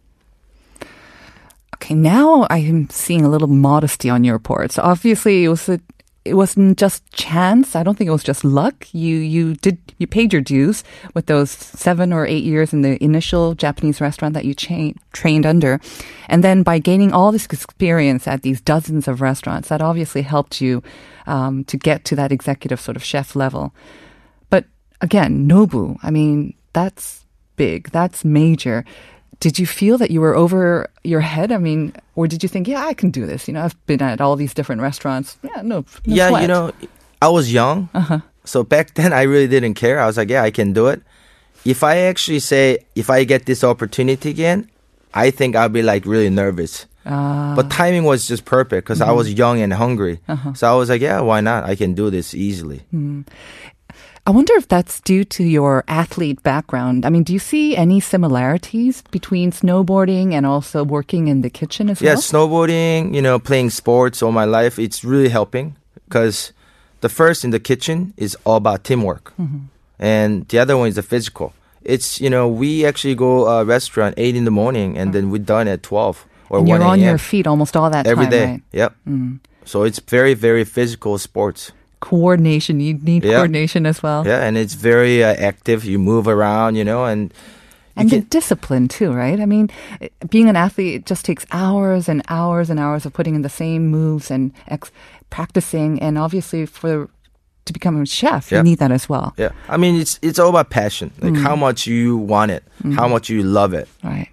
Okay, 1.77 1.95
now 1.95 2.47
I 2.51 2.59
am 2.59 2.91
seeing 2.91 3.25
a 3.25 3.31
little 3.31 3.49
modesty 3.49 4.11
on 4.11 4.25
your 4.25 4.39
part. 4.39 4.73
So 4.73 4.83
obviously 4.83 5.45
it 5.45 5.49
was 5.49 5.71
a, 5.71 5.81
it 6.25 6.35
wasn't 6.35 6.79
just 6.79 7.11
chance. 7.13 7.75
I 7.75 7.83
don't 7.83 7.99
think 7.99 8.09
it 8.09 8.13
was 8.13 8.23
just 8.23 8.45
luck. 8.45 8.87
You 8.93 9.17
you 9.17 9.55
did 9.55 9.79
you 9.99 10.07
paid 10.07 10.33
your 10.33 10.43
dues 10.43 10.85
with 11.15 11.27
those 11.27 11.51
seven 11.51 12.13
or 12.13 12.27
eight 12.27 12.45
years 12.45 12.73
in 12.73 12.83
the 12.83 13.03
initial 13.03 13.55
Japanese 13.55 14.01
restaurant 14.01 14.35
that 14.35 14.45
you 14.45 14.55
cha- 14.55 14.93
trained 15.13 15.47
under, 15.47 15.81
and 16.29 16.45
then 16.45 16.63
by 16.63 16.79
gaining 16.79 17.13
all 17.13 17.33
this 17.33 17.47
experience 17.47 18.29
at 18.29 18.43
these 18.43 18.61
dozens 18.61 19.09
of 19.09 19.21
restaurants, 19.21 19.69
that 19.69 19.83
obviously 19.83 20.23
helped 20.23 20.61
you 20.61 20.83
um, 21.27 21.65
to 21.65 21.77
get 21.77 22.05
to 22.05 22.17
that 22.17 22.33
executive 22.33 22.81
sort 22.81 22.97
of 22.97 23.05
chef 23.05 23.35
level. 23.35 23.75
But 24.49 24.67
again, 25.01 25.49
Nobu, 25.49 25.99
I 26.03 26.11
mean, 26.11 26.55
that's 26.73 27.27
big, 27.57 27.91
that's 27.91 28.25
major. 28.25 28.85
Did 29.43 29.59
you 29.59 29.67
feel 29.67 29.99
that 29.99 30.11
you 30.15 30.21
were 30.23 30.37
over 30.39 30.87
your 31.03 31.19
head? 31.21 31.51
I 31.51 31.59
mean, 31.59 31.93
or 32.15 32.29
did 32.31 32.43
you 32.45 32.49
think, 32.49 32.69
yeah, 32.71 32.87
I 32.87 32.95
can 32.95 33.11
do 33.11 33.27
this? 33.27 33.49
You 33.51 33.55
know, 33.55 33.63
I've 33.67 33.75
been 33.91 34.01
at 34.01 34.21
all 34.23 34.37
these 34.39 34.55
different 34.55 34.81
restaurants. 34.83 35.37
Yeah, 35.43 35.63
no, 35.67 35.83
no 36.07 36.15
yeah, 36.15 36.29
sweat. 36.31 36.43
you 36.43 36.49
know, 36.49 36.71
I 37.21 37.27
was 37.29 37.51
young, 37.53 37.89
Uh-huh. 37.93 38.21
so 38.47 38.63
back 38.63 38.95
then 38.99 39.11
I 39.13 39.23
really 39.27 39.49
didn't 39.51 39.75
care. 39.75 39.99
I 39.99 40.07
was 40.07 40.17
like, 40.17 40.31
yeah, 40.31 40.47
I 40.47 40.51
can 40.55 40.73
do 40.73 40.87
it. 40.87 41.03
If 41.67 41.83
I 41.83 42.07
actually 42.11 42.39
say, 42.41 42.87
if 42.95 43.11
I 43.11 43.25
get 43.27 43.47
this 43.47 43.63
opportunity 43.67 44.31
again, 44.31 44.71
I 45.15 45.31
think 45.35 45.55
I'll 45.59 45.69
be 45.69 45.83
like 45.83 46.07
really 46.07 46.31
nervous. 46.31 46.87
Ah. 47.05 47.55
But 47.59 47.67
timing 47.71 48.05
was 48.07 48.29
just 48.31 48.45
perfect 48.47 48.87
because 48.87 49.01
I 49.03 49.11
was 49.11 49.27
Mm-hmm. 49.27 49.39
young 49.43 49.57
and 49.61 49.73
hungry. 49.75 50.21
Uh-huh. 50.31 50.55
So 50.55 50.71
I 50.71 50.75
was 50.79 50.87
like, 50.89 51.03
yeah, 51.03 51.19
why 51.21 51.41
not? 51.43 51.65
I 51.67 51.75
can 51.75 51.95
do 51.99 52.11
this 52.15 52.31
easily. 52.35 52.83
Mm. 52.95 53.27
I 54.25 54.31
wonder 54.31 54.53
if 54.55 54.69
that's 54.69 55.01
due 55.01 55.25
to 55.25 55.43
your 55.43 55.83
athlete 55.89 56.43
background. 56.45 57.05
I 57.05 57.11
mean, 57.11 57.25
do 57.25 57.33
you 57.33 57.41
see 57.41 57.77
any 57.77 57.99
similarities 57.99 59.03
between 59.11 59.51
snowboarding 59.51 60.33
and 60.33 60.47
also 60.47 60.85
working 60.85 61.27
in 61.27 61.41
the 61.43 61.51
kitchen 61.51 61.91
as 61.91 62.01
Yeah, 62.01 62.15
well? 62.15 62.23
snowboarding, 62.23 63.15
you 63.15 63.21
know, 63.23 63.41
playing 63.41 63.71
sports 63.71 64.23
all 64.23 64.31
my 64.31 64.45
life, 64.45 64.79
it's 64.79 65.03
really 65.03 65.29
helping 65.29 65.75
because 66.09 66.53
the 67.01 67.09
first 67.09 67.45
in 67.45 67.51
the 67.51 67.59
kitchen 67.59 68.15
is 68.17 68.37
all 68.45 68.57
about 68.57 68.85
teamwork. 68.85 69.33
Mm-hmm. 69.41 69.59
And 69.99 70.47
the 70.49 70.59
other 70.61 70.77
one 70.77 70.87
is 70.89 70.95
the 70.95 71.03
physical. 71.03 71.53
It's, 71.83 72.21
you 72.21 72.31
know, 72.31 72.47
we 72.47 72.87
actually 72.87 73.17
go 73.17 73.49
uh, 73.49 73.65
restaurant 73.65 74.15
8 74.17 74.37
in 74.37 74.45
the 74.45 74.53
morning 74.53 74.97
and 74.97 75.13
then 75.13 75.31
we're 75.33 75.43
done 75.43 75.67
at 75.67 75.83
12 75.83 76.27
or 76.49 76.59
and 76.61 76.69
1 76.69 76.81
you're 76.81 76.89
on 76.89 77.01
your 77.01 77.19
feet 77.19 77.49
almost 77.49 77.77
all 77.77 77.91
that 77.91 78.07
every 78.07 78.27
time, 78.27 78.31
day. 78.31 78.47
right? 78.47 78.63
Mm. 79.09 79.41
Yep. 79.43 79.49
So 79.65 79.83
it's 79.83 79.99
very, 79.99 80.35
very 80.35 80.65
physical 80.65 81.19
sports. 81.19 81.73
Coordination. 82.03 82.81
You 82.81 82.95
need 83.03 83.25
Yeah. 83.25 83.37
coordination 83.37 83.87
as 83.87 84.03
well. 84.03 84.27
Yeah, 84.27 84.47
and 84.47 84.57
it's 84.57 84.75
very 84.75 85.23
uh, 85.25 85.35
active. 85.49 85.85
You 85.85 85.99
move 85.99 86.27
around, 86.29 86.77
you 86.77 86.85
know, 86.85 87.05
and 87.05 87.33
And 87.97 88.11
the 88.11 88.21
discipline 88.39 88.89
too, 88.89 89.13
right? 89.13 89.39
I 89.41 89.47
mean, 89.47 89.69
eh, 90.01 90.09
being 90.31 90.49
an 90.49 90.57
athlete 90.57 90.95
it 90.95 91.11
just 91.11 91.25
takes 91.25 91.45
hours 91.51 92.09
and 92.09 92.21
hours 92.29 92.71
and 92.71 92.79
hours 92.81 93.07
of 93.07 93.13
putting 93.13 93.35
in 93.35 93.43
the 93.43 93.49
same 93.63 93.79
moves 93.91 94.31
and 94.31 94.51
ex- 94.69 94.91
practicing, 95.31 96.01
and 96.03 96.19
obviously 96.19 96.67
for 96.67 97.09
to 97.65 97.73
become 97.73 98.03
a 98.03 98.07
chef, 98.07 98.51
Yeah. 98.51 98.59
you 98.59 98.65
need 98.65 98.79
that 98.79 98.91
as 98.91 99.09
well, 99.09 99.33
yeah. 99.39 99.51
I 99.69 99.77
mean, 99.77 100.01
it's 100.01 100.19
it's 100.23 100.39
all 100.41 100.49
about 100.49 100.69
passion, 100.71 101.11
like 101.23 101.35
Mm. 101.35 101.43
how 101.47 101.57
much 101.57 101.87
you 101.87 102.17
want 102.17 102.51
it, 102.51 102.63
how 102.97 103.09
much 103.09 103.31
you 103.31 103.43
love 103.45 103.73
it. 103.81 103.87
right? 104.03 104.29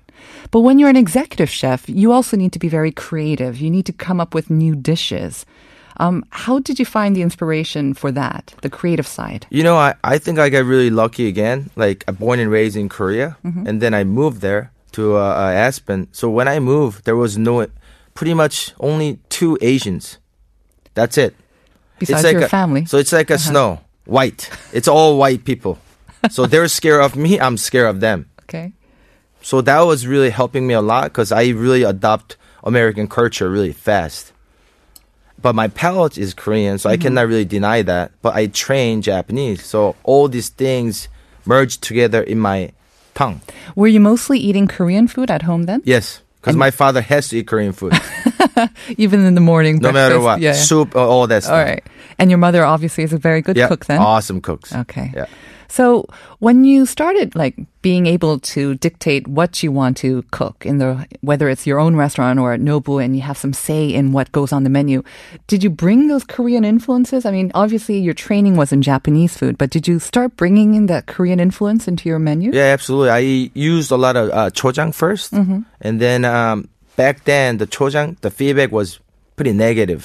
But 0.52 0.62
when 0.66 0.80
you're 0.80 0.90
an 0.90 0.98
executive 1.08 1.50
chef, 1.50 1.88
you 1.88 2.12
also 2.16 2.36
need 2.38 2.52
to 2.54 2.60
be 2.60 2.70
very 2.70 2.92
creative. 2.92 3.62
You 3.64 3.70
need 3.70 3.86
to 3.86 3.94
come 3.94 4.20
up 4.24 4.34
with 4.34 4.50
new 4.50 4.74
dishes. 4.76 5.46
Um, 6.00 6.24
how 6.32 6.60
did 6.60 6.80
you 6.80 6.86
find 6.86 7.16
the 7.16 7.22
inspiration 7.22 7.94
for 7.94 8.12
that, 8.12 8.54
the 8.62 8.70
creative 8.70 9.06
side? 9.08 9.46
You 9.50 9.64
know, 9.64 9.76
I, 9.78 9.96
I 10.04 10.18
think 10.18 10.40
I 10.40 10.50
got 10.50 10.64
really 10.66 10.90
lucky 10.90 11.28
again. 11.28 11.70
Like, 11.76 12.04
I'm 12.08 12.16
born 12.16 12.40
and 12.40 12.50
raised 12.50 12.78
in 12.78 12.88
Korea, 12.90 13.38
Mm-hmm. 13.44 13.68
and 13.68 13.82
then 13.82 13.94
I 13.94 14.04
moved 14.06 14.40
there 14.42 14.72
to 14.94 15.18
uh, 15.18 15.20
uh, 15.20 15.52
Aspen. 15.52 16.08
So 16.12 16.30
when 16.30 16.48
I 16.48 16.60
moved, 16.60 17.04
there 17.06 17.16
was 17.18 17.38
no, 17.38 17.68
pretty 18.14 18.34
much 18.34 18.74
only 18.80 19.20
two 19.30 19.58
Asians. 19.62 20.18
That's 20.94 21.18
it. 21.18 21.36
Besides 22.00 22.24
like 22.24 22.34
your 22.34 22.44
a, 22.44 22.50
family, 22.50 22.82
Uh-huh. 22.82 22.88
So 22.90 22.98
it's 22.98 23.12
like 23.12 23.30
a 23.30 23.38
snow, 23.38 23.82
white. 24.06 24.50
It's 24.74 24.88
all 24.88 25.18
white 25.18 25.44
people. 25.44 25.78
So 26.32 26.46
they're 26.46 26.68
scared 26.68 27.00
of 27.02 27.16
me. 27.16 27.40
I'm 27.40 27.56
scared 27.56 27.88
of 27.90 28.00
them. 28.02 28.28
okay. 28.44 28.74
So 29.42 29.62
that 29.62 29.80
was 29.88 30.06
really 30.06 30.30
helping 30.32 30.68
me 30.68 30.74
a 30.74 30.82
lot 30.82 31.06
because 31.06 31.32
I 31.32 31.48
really 31.56 31.84
adopt 31.84 32.36
American 32.64 33.08
culture 33.08 33.50
really 33.50 33.72
fast. 33.72 34.34
But 35.42 35.56
my 35.56 35.68
palate 35.70 36.18
is 36.18 36.34
Korean, 36.34 36.78
so 36.78 36.90
I 36.90 36.94
Mm-hmm. 36.96 37.02
cannot 37.04 37.28
really 37.28 37.46
deny 37.46 37.82
that. 37.84 38.12
But 38.22 38.36
I 38.36 38.48
train 38.48 39.02
Japanese, 39.02 39.64
so 39.66 39.96
all 40.04 40.28
these 40.28 40.50
things 40.50 41.08
merge 41.46 41.78
together 41.80 42.22
in 42.22 42.40
my 42.40 42.72
tongue. 43.16 43.42
Were 43.76 43.88
you 43.88 44.00
mostly 44.00 44.40
eating 44.40 44.68
Korean 44.68 45.08
food 45.08 45.32
at 45.32 45.44
home 45.44 45.64
then? 45.66 45.82
Yes, 45.86 46.22
because 46.42 46.56
my 46.56 46.72
father 46.72 47.02
has 47.02 47.30
to 47.30 47.38
eat 47.38 47.48
Korean 47.48 47.74
food, 47.74 47.94
Even 48.98 49.26
in 49.26 49.36
the 49.36 49.42
morning, 49.42 49.78
no 49.80 49.92
matter 49.92 50.20
what, 50.20 50.40
Yeah. 50.40 50.52
yeah. 50.54 50.62
soup, 50.62 50.96
uh, 50.96 51.08
all 51.08 51.28
that 51.28 51.44
stuff. 51.44 51.54
All 51.58 51.64
right. 51.64 51.84
And 52.18 52.30
your 52.30 52.38
mother 52.40 52.64
obviously 52.66 53.04
is 53.04 53.14
a 53.14 53.18
very 53.18 53.42
good 53.42 53.56
Yeah, 53.58 53.68
cook 53.68 53.86
then. 53.86 54.00
awesome 54.00 54.42
cooks. 54.42 54.74
Okay. 54.76 55.12
Yeah. 55.16 55.26
So 55.70 56.06
when 56.40 56.66
you 56.66 56.86
started 56.86 57.36
like 57.36 57.56
being 57.82 58.08
able 58.08 58.40
to 58.40 58.76
dictate 58.76 59.28
what 59.28 59.64
you 59.64 59.72
want 59.72 59.96
to 59.98 60.24
cook 60.32 60.66
in 60.66 60.80
the 60.80 61.06
whether 61.22 61.48
it's 61.48 61.66
your 61.66 61.80
own 61.80 61.96
restaurant 61.96 62.40
or 62.40 62.52
at 62.54 62.60
Nobu 62.60 63.02
and 63.04 63.16
you 63.16 63.22
have 63.22 63.38
some 63.38 63.54
say 63.54 63.88
in 63.88 64.12
what 64.12 64.32
goes 64.32 64.52
on 64.52 64.64
the 64.64 64.70
menu, 64.70 65.04
did 65.48 65.64
you 65.64 65.70
bring 65.70 66.08
those 66.08 66.24
Korean 66.26 66.66
influences? 66.66 67.24
I 67.26 67.32
mean, 67.32 67.52
obviously 67.54 68.00
your 68.00 68.16
training 68.16 68.58
was 68.58 68.74
in 68.74 68.82
Japanese 68.82 69.38
food, 69.38 69.58
but 69.58 69.70
did 69.70 69.88
you 69.88 70.00
start 70.00 70.36
bringing 70.36 70.74
in 70.74 70.88
that 70.88 71.06
Korean 71.06 71.40
influence 71.40 71.88
into 71.88 72.10
your 72.10 72.20
menu? 72.20 72.52
Yeah, 72.52 72.74
absolutely. 72.74 73.12
I 73.12 73.52
used 73.54 73.92
a 73.92 73.98
lot 73.98 74.16
of 74.18 74.30
uh, 74.32 74.50
chojang 74.50 74.90
1st 74.92 75.30
Mm-hmm. 75.30 75.60
and 75.82 76.02
then 76.02 76.26
um, 76.26 76.68
back 76.98 77.24
then 77.26 77.58
the 77.60 77.68
chojang, 77.68 78.20
the 78.22 78.32
feedback 78.32 78.72
was 78.72 79.00
pretty 79.40 79.54
negative. 79.56 80.04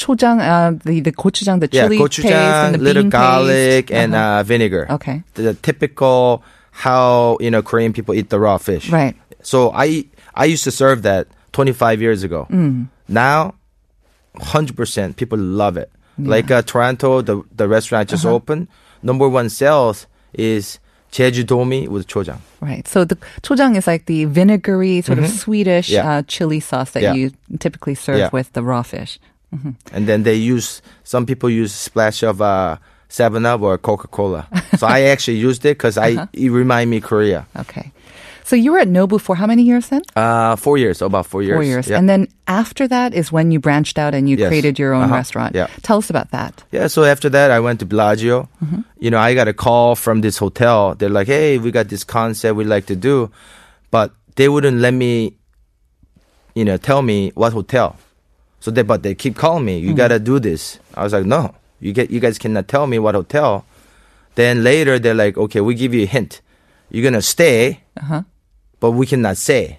Chojang, 0.00 0.40
uh, 0.40 0.72
the 0.88 1.00
the 1.04 1.12
gochujang, 1.12 1.60
the 1.60 1.68
Yeah, 1.70 1.84
chili 1.92 1.98
paste 2.00 2.24
and 2.24 2.32
gochujang, 2.32 2.72
the 2.72 2.84
little 2.88 3.08
garlic, 3.12 3.86
paste. 3.92 4.00
and 4.00 4.14
Uh-huh. 4.16 4.40
uh, 4.40 4.42
vinegar. 4.52 4.84
Okay. 4.96 5.16
The 5.34 5.52
typical 5.68 6.40
how 6.84 7.36
you 7.44 7.50
know 7.52 7.60
Korean 7.60 7.92
people 7.92 8.14
eat 8.16 8.28
the 8.32 8.40
raw 8.40 8.56
fish. 8.68 8.88
Right. 8.88 9.14
So 9.44 9.58
I 9.84 10.08
I 10.34 10.46
used 10.54 10.64
to 10.64 10.72
serve 10.72 11.02
that 11.04 11.28
25 11.52 12.00
years 12.00 12.24
ago. 12.24 12.46
Mm. 12.48 12.88
Now, 13.08 13.54
100% 14.40 15.16
people 15.20 15.36
love 15.38 15.76
it. 15.76 15.90
Like 16.18 16.50
uh, 16.50 16.62
Toronto, 16.62 17.20
the 17.20 17.42
the 17.56 17.66
restaurant 17.68 18.08
just 18.08 18.24
Uh-huh. 18.24 18.36
opened. 18.36 18.68
Number 19.02 19.28
one 19.28 19.48
sales 19.50 20.06
is 20.32 20.78
jejudomi 21.12 21.88
with 21.88 22.06
chojang. 22.08 22.38
Right. 22.60 22.88
So 22.88 23.04
the 23.04 23.16
chojang 23.42 23.76
is 23.76 23.86
like 23.86 24.06
the 24.06 24.24
vinegary, 24.24 25.00
sort 25.02 25.18
of 25.18 25.28
Swedish 25.28 25.88
Mm-hmm. 25.90 25.94
Yeah. 26.08 26.18
uh, 26.18 26.22
chili 26.26 26.60
sauce 26.60 26.90
that 26.92 27.02
Yeah. 27.02 27.14
you 27.14 27.30
typically 27.58 27.94
serve 27.94 28.18
Yeah. 28.18 28.30
with 28.32 28.52
the 28.54 28.62
raw 28.62 28.82
fish. 28.82 29.18
and 29.92 30.08
then 30.08 30.22
they 30.22 30.34
use 30.34 30.80
some 31.04 31.26
people 31.26 31.50
use 31.50 31.74
splash 31.74 32.22
of 32.22 32.40
uh, 32.40 32.78
Seven 33.10 33.44
Up 33.44 33.60
or 33.60 33.76
Coca 33.76 34.08
Cola. 34.08 34.48
so 34.78 34.86
I 34.86 35.02
actually 35.12 35.36
used 35.36 35.64
it 35.66 35.76
because 35.76 35.98
Uh-huh. 35.98 36.24
I 36.24 36.28
it 36.32 36.48
remind 36.50 36.88
me 36.88 37.00
Korea. 37.00 37.44
Okay. 37.60 37.92
So 38.44 38.56
you 38.56 38.72
were 38.72 38.78
at 38.78 38.88
Nobu 38.88 39.20
for 39.20 39.36
how 39.36 39.46
many 39.46 39.62
years 39.62 39.88
then? 39.88 40.02
Uh, 40.16 40.56
four 40.56 40.76
years, 40.76 40.98
so 40.98 41.06
about 41.06 41.26
four 41.26 41.42
years. 41.42 41.54
Four 41.56 41.62
years. 41.62 41.86
Yeah. 41.88 41.98
And 41.98 42.08
then 42.08 42.26
after 42.48 42.88
that 42.88 43.14
is 43.14 43.30
when 43.30 43.50
you 43.52 43.60
branched 43.60 43.98
out 43.98 44.14
and 44.14 44.28
you 44.28 44.36
Yes. 44.36 44.48
created 44.48 44.78
your 44.78 44.92
own 44.94 45.04
Uh-huh. 45.04 45.14
restaurant. 45.14 45.54
Yeah. 45.54 45.68
Tell 45.82 45.98
us 45.98 46.10
about 46.10 46.30
that. 46.32 46.64
Yeah, 46.72 46.88
so 46.88 47.04
after 47.04 47.28
that, 47.30 47.50
I 47.52 47.60
went 47.60 47.78
to 47.80 47.86
Bellagio. 47.86 48.48
Mm-hmm. 48.64 48.80
You 48.98 49.10
know, 49.10 49.18
I 49.18 49.34
got 49.34 49.46
a 49.48 49.52
call 49.54 49.94
from 49.94 50.20
this 50.22 50.38
hotel. 50.38 50.94
They're 50.98 51.08
like, 51.08 51.28
hey, 51.28 51.58
we 51.58 51.70
got 51.70 51.88
this 51.88 52.02
concept 52.04 52.56
we'd 52.56 52.66
like 52.66 52.86
to 52.86 52.96
do. 52.96 53.30
But 53.90 54.10
they 54.36 54.48
wouldn't 54.48 54.78
let 54.78 54.92
me, 54.94 55.36
you 56.54 56.64
know, 56.64 56.76
tell 56.76 57.02
me 57.02 57.30
what 57.34 57.52
hotel. 57.52 57.96
So 58.60 58.70
they, 58.70 58.82
but 58.82 59.02
they 59.02 59.14
keep 59.14 59.36
calling 59.36 59.64
me, 59.64 59.78
you 59.78 59.92
Mm. 59.94 59.96
gotta 59.96 60.18
do 60.18 60.38
this. 60.40 60.78
I 60.94 61.04
was 61.04 61.12
like, 61.12 61.26
no, 61.26 61.54
you 61.80 61.92
get, 61.92 62.10
you 62.10 62.18
guys 62.20 62.38
cannot 62.38 62.66
tell 62.68 62.86
me 62.86 62.98
what 62.98 63.14
hotel. 63.14 63.64
Then 64.34 64.62
later 64.64 64.98
they're 64.98 65.14
like, 65.14 65.36
okay, 65.38 65.60
we 65.60 65.74
give 65.74 65.94
you 65.94 66.02
a 66.02 66.06
hint. 66.06 66.40
You're 66.90 67.04
gonna 67.04 67.22
stay, 67.22 67.80
Uh-huh. 67.96 68.22
But 68.82 68.90
we 68.98 69.06
cannot 69.06 69.36
say. 69.38 69.78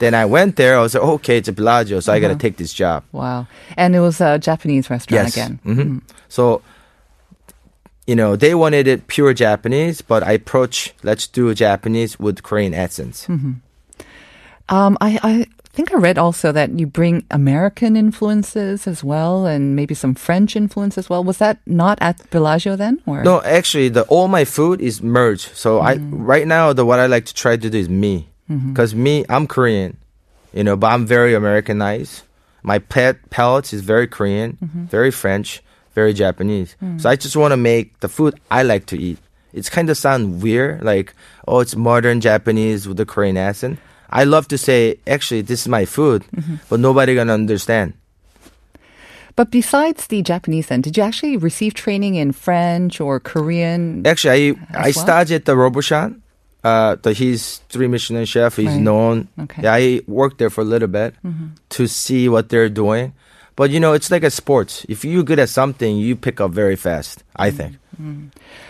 Then 0.00 0.14
I 0.14 0.24
went 0.26 0.56
there. 0.56 0.78
I 0.78 0.82
was 0.82 0.94
like, 0.94 1.04
okay, 1.20 1.36
it's 1.38 1.48
a 1.48 1.52
Bellagio, 1.52 2.00
so 2.00 2.12
I 2.12 2.18
gotta 2.20 2.32
Uh-huh. 2.34 2.40
take 2.48 2.56
this 2.56 2.72
job. 2.74 3.04
Wow. 3.12 3.46
And 3.76 3.94
it 3.94 4.00
was 4.00 4.20
a 4.20 4.38
Japanese 4.38 4.90
restaurant 4.90 5.24
Yes. 5.24 5.36
again. 5.36 5.52
hmm 5.62 5.98
So, 6.28 6.62
you 8.06 8.16
know, 8.16 8.34
they 8.34 8.54
wanted 8.54 8.86
it 8.88 9.06
pure 9.06 9.32
Japanese, 9.34 10.02
but 10.02 10.22
I 10.24 10.32
approach 10.40 10.94
let's 11.04 11.26
do 11.28 11.54
Japanese 11.54 12.18
with 12.18 12.42
Korean 12.42 12.74
essence. 12.74 13.26
Hmm. 13.26 13.60
Um, 14.68 14.96
I, 15.00 15.18
I 15.22 15.46
think 15.76 15.92
I 15.92 15.96
read 15.98 16.16
also 16.16 16.50
that 16.52 16.70
you 16.78 16.86
bring 16.86 17.24
American 17.30 17.96
influences 17.96 18.86
as 18.86 19.04
well 19.04 19.44
and 19.46 19.74
maybe 19.76 19.94
some 19.94 20.14
French 20.14 20.56
influence 20.56 20.96
as 20.96 21.10
well. 21.10 21.22
Was 21.24 21.38
that 21.38 21.58
not 21.66 21.98
at 22.00 22.16
Bellagio 22.30 22.74
then? 22.76 23.02
Or? 23.06 23.22
No, 23.22 23.42
actually, 23.42 23.90
the 23.90 24.02
all 24.08 24.28
my 24.28 24.44
food 24.46 24.80
is 24.80 25.02
merged. 25.02 25.50
So 25.54 25.80
I 25.80 25.96
Mm-hmm. 25.98 26.24
right 26.24 26.46
now 26.46 26.72
the 26.72 26.84
what 26.86 26.98
I 26.98 27.06
like 27.06 27.26
to 27.26 27.34
try 27.34 27.56
to 27.60 27.68
do 27.68 27.76
is 27.78 27.88
me, 27.88 28.29
because 28.50 28.94
me 28.94 29.24
I'm 29.28 29.46
Korean, 29.46 29.96
you 30.52 30.64
know, 30.64 30.76
but 30.76 30.88
I'm 30.92 31.06
very 31.06 31.34
Americanized. 31.34 32.22
My 32.62 32.78
pet 32.78 33.16
palate 33.30 33.72
is 33.72 33.80
very 33.82 34.06
Korean, 34.06 34.58
Mm-hmm. 34.62 34.84
very 34.86 35.10
French, 35.10 35.62
very 35.94 36.12
Japanese. 36.12 36.76
Mm. 36.82 37.00
So 37.00 37.08
I 37.08 37.16
just 37.16 37.36
want 37.36 37.52
to 37.52 37.56
make 37.56 38.00
the 38.00 38.08
food 38.08 38.34
I 38.50 38.62
like 38.64 38.86
to 38.86 38.98
eat. 38.98 39.18
It's 39.52 39.68
kind 39.70 39.88
of 39.90 39.96
sound 39.96 40.42
weird, 40.42 40.82
like 40.82 41.14
oh, 41.48 41.60
it's 41.60 41.74
modern 41.76 42.20
Japanese 42.20 42.86
with 42.86 42.96
the 42.98 43.06
Korean 43.06 43.36
accent. 43.36 43.78
I 44.10 44.24
love 44.24 44.48
to 44.48 44.58
say, 44.58 44.98
actually, 45.06 45.42
this 45.42 45.60
is 45.62 45.68
my 45.68 45.84
food, 45.86 46.24
Mm-hmm. 46.34 46.56
but 46.68 46.80
nobody 46.80 47.14
gonna 47.14 47.34
understand. 47.34 47.94
But 49.36 49.50
besides 49.50 50.06
the 50.08 50.22
Japanese 50.22 50.66
then, 50.66 50.80
did 50.82 50.96
you 50.96 51.02
actually 51.02 51.36
receive 51.36 51.72
training 51.74 52.16
in 52.16 52.32
French 52.32 53.00
or 53.00 53.20
Korean? 53.20 54.04
Actually, 54.06 54.58
I 54.74 54.90
I 54.90 54.90
well? 54.90 54.92
started 55.06 55.34
at 55.34 55.44
the 55.46 55.54
Robuchon. 55.54 56.20
Uh, 56.62 56.96
the, 57.00 57.12
he's 57.12 57.58
three 57.68 57.88
Michelin 57.88 58.24
chef. 58.24 58.56
He's 58.56 58.66
Right. 58.66 58.80
known. 58.80 59.28
Okay. 59.38 59.62
Yeah, 59.62 59.74
I 59.74 60.00
worked 60.06 60.38
there 60.38 60.50
for 60.50 60.60
a 60.60 60.64
little 60.64 60.88
bit 60.88 61.14
mm-hmm. 61.24 61.56
to 61.70 61.86
see 61.86 62.28
what 62.28 62.48
they're 62.48 62.68
doing. 62.68 63.12
But 63.56 63.70
you 63.70 63.80
know, 63.80 63.92
it's 63.92 64.10
like 64.10 64.24
a 64.24 64.30
sports. 64.30 64.86
If 64.88 65.04
you're 65.04 65.22
good 65.22 65.38
at 65.38 65.48
something, 65.48 65.96
you 65.96 66.16
pick 66.16 66.40
up 66.40 66.50
very 66.50 66.76
fast. 66.76 67.24
I 67.36 67.48
mm-hmm. 67.48 67.56
think. 67.56 67.72
Mm-hmm. 68.00 68.26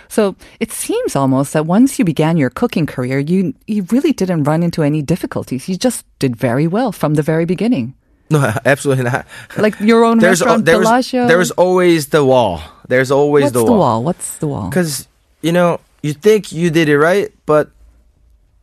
So 0.08 0.34
it 0.58 0.72
seems 0.72 1.14
almost 1.14 1.52
that 1.52 1.66
once 1.66 1.98
you 1.98 2.04
began 2.04 2.36
your 2.36 2.50
cooking 2.50 2.86
career, 2.86 3.20
you, 3.20 3.54
you 3.68 3.86
really 3.92 4.12
didn't 4.12 4.42
run 4.42 4.64
into 4.64 4.82
any 4.82 5.02
difficulties. 5.02 5.68
You 5.68 5.76
just 5.76 6.04
did 6.18 6.34
very 6.34 6.66
well 6.66 6.90
from 6.90 7.14
the 7.14 7.22
very 7.22 7.44
beginning. 7.44 7.94
No, 8.30 8.46
absolutely 8.64 9.10
not. 9.10 9.26
Like 9.56 9.80
your 9.80 10.04
own 10.04 10.20
there's 10.20 10.38
restaurant, 10.38 10.64
there's 10.64 10.86
Bellagio. 10.86 11.26
there's 11.26 11.50
always 11.50 12.10
the 12.14 12.24
wall. 12.24 12.62
There's 12.86 13.10
always 13.10 13.50
What's 13.50 13.54
the 13.54 13.64
the 13.64 13.72
wall. 13.72 13.78
wall? 13.78 14.04
What's 14.04 14.38
the 14.38 14.46
wall? 14.46 14.68
Because 14.68 15.08
you 15.42 15.50
know 15.50 15.80
you 16.02 16.12
think 16.12 16.52
you 16.52 16.70
did 16.70 16.88
it 16.88 16.96
right, 16.96 17.34
but 17.44 17.70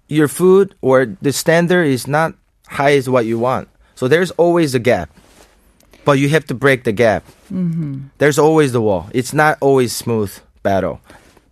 your 0.08 0.28
food 0.28 0.76
or 0.82 1.06
the 1.22 1.32
standard 1.34 1.84
is 1.84 2.08
not 2.08 2.34
high 2.68 2.94
as 2.94 3.10
what 3.10 3.26
you 3.26 3.40
want. 3.40 3.68
So 3.96 4.08
there's 4.08 4.32
always 4.32 4.76
a 4.76 4.80
gap, 4.80 5.10
but 6.06 6.20
you 6.20 6.30
have 6.30 6.46
to 6.48 6.54
break 6.54 6.84
the 6.84 6.92
gap. 6.92 7.26
Mm-hmm. 7.52 8.08
There's 8.18 8.38
always 8.40 8.72
the 8.72 8.82
wall. 8.82 9.10
It's 9.14 9.34
not 9.34 9.58
always 9.62 9.96
smooth 9.96 10.32
battle. 10.64 11.02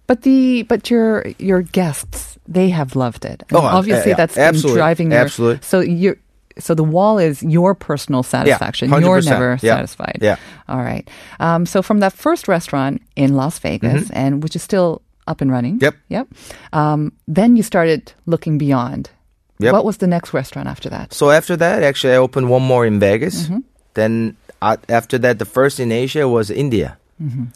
But 0.07 0.21
the 0.21 0.63
but 0.63 0.89
your 0.91 1.25
your 1.39 1.61
guests 1.63 2.37
they 2.47 2.69
have 2.69 2.95
loved 2.95 3.25
it. 3.25 3.43
And 3.49 3.57
Oh, 3.57 3.61
uh, 3.65 3.73
obviously 3.79 4.11
yeah, 4.11 4.17
that's 4.17 4.37
absolutely, 4.37 4.71
been 4.73 4.77
driving 4.77 5.11
your 5.11 5.19
absolutely. 5.21 5.61
So 5.63 5.79
you 5.79 6.17
so 6.57 6.73
the 6.75 6.83
wall 6.85 7.17
is 7.17 7.41
your 7.43 7.73
personal 7.75 8.23
satisfaction. 8.23 8.89
You're 8.89 9.19
100%, 9.19 9.25
never 9.25 9.57
yeah, 9.61 9.75
satisfied. 9.75 10.19
yeah. 10.21 10.37
All 10.69 10.77
right. 10.77 11.09
Um, 11.39 11.65
so 11.65 11.81
from 11.81 11.99
that 11.99 12.13
first 12.13 12.47
restaurant 12.47 13.01
in 13.17 13.33
Las 13.35 13.59
Vegas, 13.59 14.09
and 14.11 14.41
which 14.41 14.55
is 14.55 14.63
still 14.63 15.01
up 15.27 15.41
and 15.41 15.51
running. 15.51 15.75
Mm-hmm. 15.79 15.83
Yep. 15.85 15.95
Yep. 16.09 16.27
Um, 16.73 17.11
then 17.27 17.55
you 17.55 17.63
started 17.63 18.13
looking 18.25 18.57
beyond. 18.57 19.09
Yep. 19.59 19.73
What 19.73 19.85
was 19.85 19.97
the 19.97 20.07
next 20.07 20.33
restaurant 20.33 20.67
after 20.67 20.89
that? 20.89 21.13
So 21.13 21.29
after 21.31 21.55
that, 21.57 21.81
actually, 21.83 22.13
I 22.13 22.17
opened 22.17 22.49
one 22.49 22.61
more 22.63 22.85
in 22.85 22.99
Vegas. 22.99 23.43
Mm-hmm. 23.43 23.59
Then 23.93 24.35
uh, 24.61 24.77
after 24.89 25.17
that, 25.19 25.39
the 25.39 25.45
first 25.45 25.79
in 25.79 25.91
Asia 25.91 26.27
was 26.27 26.49
India. 26.51 26.97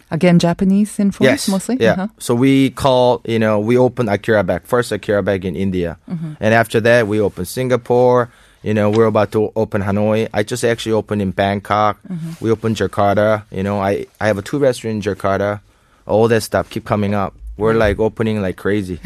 Again, 0.10 0.40
Japanese 0.40 0.98
influence 1.00 1.44
Yes, 1.44 1.50
mostly. 1.50 1.76
Yeah. 1.82 1.92
Uh-huh. 1.92 2.08
So 2.18 2.34
we 2.34 2.70
call, 2.70 3.20
you 3.26 3.38
know, 3.38 3.60
we 3.60 3.78
opened 3.78 4.10
Akira 4.10 4.42
Back 4.42 4.66
first 4.66 4.90
Akira 4.94 5.22
Back 5.22 5.44
in 5.44 5.54
India, 5.58 5.98
Mm-hmm. 6.10 6.34
and 6.40 6.54
after 6.54 6.80
that 6.80 7.08
we 7.08 7.20
opened 7.20 7.48
Singapore. 7.50 8.30
You 8.64 8.74
know, 8.74 8.90
we're 8.90 9.06
about 9.06 9.32
to 9.34 9.52
open 9.58 9.82
Hanoi. 9.82 10.30
I 10.34 10.44
just 10.44 10.64
actually 10.64 10.94
opened 10.94 11.22
in 11.22 11.32
Bangkok. 11.32 12.00
Mm-hmm. 12.08 12.32
We 12.44 12.52
opened 12.52 12.78
Jakarta. 12.78 13.44
You 13.52 13.64
know, 13.64 13.80
I 13.82 14.06
I 14.22 14.28
have 14.28 14.38
a 14.38 14.42
two 14.42 14.60
restaurant 14.60 14.96
in 15.06 15.14
Jakarta. 15.16 15.60
All 16.08 16.30
that 16.30 16.42
stuff 16.42 16.70
keep 16.70 16.86
coming 16.86 17.14
up. 17.14 17.36
We're 17.60 17.74
like 17.74 18.00
opening 18.00 18.42
like 18.42 18.56
crazy. 18.58 19.00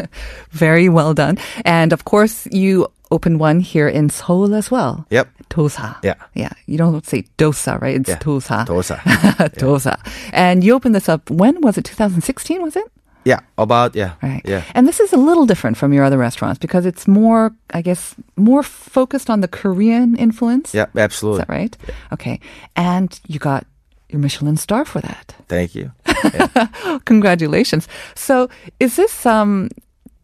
Very 0.50 0.88
well 0.88 1.14
done. 1.14 1.38
And 1.64 1.92
of 1.92 2.04
course, 2.04 2.46
you 2.50 2.86
opened 3.10 3.38
one 3.40 3.60
here 3.60 3.88
in 3.88 4.10
Seoul 4.10 4.54
as 4.54 4.70
well. 4.70 5.06
Yep. 5.10 5.28
Dosa. 5.50 5.96
Yeah. 6.02 6.14
Yeah. 6.34 6.50
You 6.66 6.78
don't 6.78 7.04
say 7.06 7.24
dosa, 7.38 7.80
right? 7.80 7.96
It's 7.96 8.08
Yeah. 8.08 8.18
dosa. 8.18 8.66
Dosa. 8.66 8.98
dosa. 9.58 9.96
And 10.32 10.64
you 10.64 10.74
opened 10.74 10.94
this 10.94 11.08
up, 11.08 11.30
when 11.30 11.60
was 11.60 11.78
it? 11.78 11.84
2016, 11.84 12.62
was 12.62 12.76
it? 12.76 12.84
Yeah. 13.24 13.40
About 13.58 13.94
yeah. 13.96 14.12
Right. 14.22 14.42
Yeah. 14.44 14.62
And 14.74 14.86
this 14.86 15.00
is 15.00 15.12
a 15.12 15.16
little 15.16 15.46
different 15.46 15.76
from 15.76 15.92
your 15.92 16.04
other 16.04 16.18
restaurants 16.18 16.58
because 16.60 16.86
it's 16.86 17.06
more, 17.08 17.52
I 17.74 17.82
guess, 17.82 18.14
more 18.36 18.62
focused 18.62 19.30
on 19.30 19.40
the 19.40 19.48
Korean 19.48 20.16
influence. 20.16 20.74
Yeah. 20.74 20.86
Absolutely. 20.96 21.40
Is 21.42 21.46
that 21.46 21.52
right? 21.52 21.76
Okay. 22.12 22.38
And 22.76 23.18
you 23.26 23.38
got 23.38 23.66
your 24.10 24.20
Michelin 24.20 24.56
star 24.56 24.84
for 24.84 25.00
that. 25.00 25.34
Thank 25.48 25.74
you. 25.74 25.90
Congratulations. 27.04 27.88
So 28.14 28.48
is 28.80 28.96
this, 28.96 29.26
um, 29.26 29.68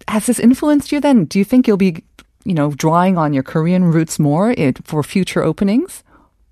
has 0.09 0.27
this 0.27 0.39
influenced 0.39 0.93
you 0.93 1.01
then? 1.01 1.25
Do 1.27 1.39
you 1.39 1.45
think 1.45 1.67
you'll 1.67 1.77
be, 1.77 2.03
you 2.45 2.55
know, 2.55 2.71
drawing 2.73 3.19
on 3.19 3.33
your 3.33 3.43
Korean 3.43 3.85
roots 3.85 4.19
more 4.19 4.51
it, 4.53 4.85
for 4.87 5.03
future 5.03 5.43
openings? 5.43 6.03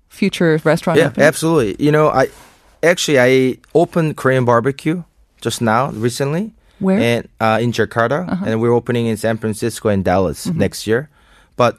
Future 0.09 0.59
restaurant 0.63 0.99
Yeah, 0.99 1.07
openings? 1.07 1.27
absolutely. 1.27 1.85
You 1.85 1.91
know, 1.91 2.09
I 2.09 2.27
actually 2.83 3.19
I 3.19 3.57
opened 3.73 4.17
Korean 4.17 4.45
barbecue 4.45 5.03
just 5.41 5.61
now 5.61 5.91
recently. 5.91 6.53
Where? 6.79 6.97
Uh-huh. 6.97 7.05
And 7.05 7.27
uh, 7.39 7.59
in 7.61 7.71
Jakarta, 7.71 8.41
and 8.45 8.59
we're 8.59 8.73
opening 8.73 9.05
in 9.05 9.15
San 9.17 9.37
Francisco 9.37 9.89
and 9.89 10.03
Dallas 10.03 10.47
Mm-hmm. 10.47 10.59
next 10.59 10.87
year. 10.87 11.09
But 11.55 11.77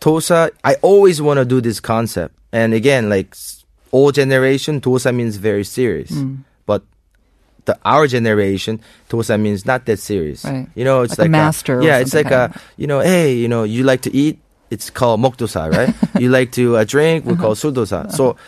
Dosa, 0.00 0.50
I 0.64 0.76
always 0.82 1.20
want 1.20 1.38
to 1.38 1.44
do 1.44 1.60
this 1.60 1.80
concept. 1.80 2.34
And 2.52 2.72
again, 2.74 3.08
like 3.08 3.34
old 3.92 4.14
generation, 4.14 4.80
Dosa 4.80 5.12
means 5.14 5.36
very 5.36 5.64
serious. 5.64 6.10
Mm. 6.12 6.44
The 7.64 7.78
our 7.84 8.06
generation, 8.06 8.80
dosa 9.08 9.40
means 9.40 9.64
not 9.64 9.86
that 9.86 9.98
serious. 9.98 10.44
Right. 10.44 10.66
You 10.74 10.84
know, 10.84 11.02
it's 11.02 11.18
Like 11.18 11.28
a 11.28 11.30
master 11.30 11.78
or 11.78 11.82
yeah, 11.82 11.98
it's 11.98 12.14
like 12.14 12.28
kind 12.28 12.52
a 12.54 12.60
you 12.76 12.86
know, 12.86 13.00
hey, 13.00 13.34
you 13.34 13.48
know, 13.48 13.62
you 13.62 13.84
like 13.84 14.02
to 14.02 14.14
eat. 14.14 14.38
It's 14.70 14.88
called 14.90 15.20
mokdosa, 15.20 15.70
right? 15.70 15.94
you 16.20 16.30
like 16.30 16.50
to 16.52 16.78
uh, 16.78 16.84
drink. 16.84 17.26
We 17.26 17.34
uh-huh. 17.34 17.42
call 17.42 17.54
sudosa. 17.54 18.10
So 18.10 18.30
uh-huh. 18.30 18.38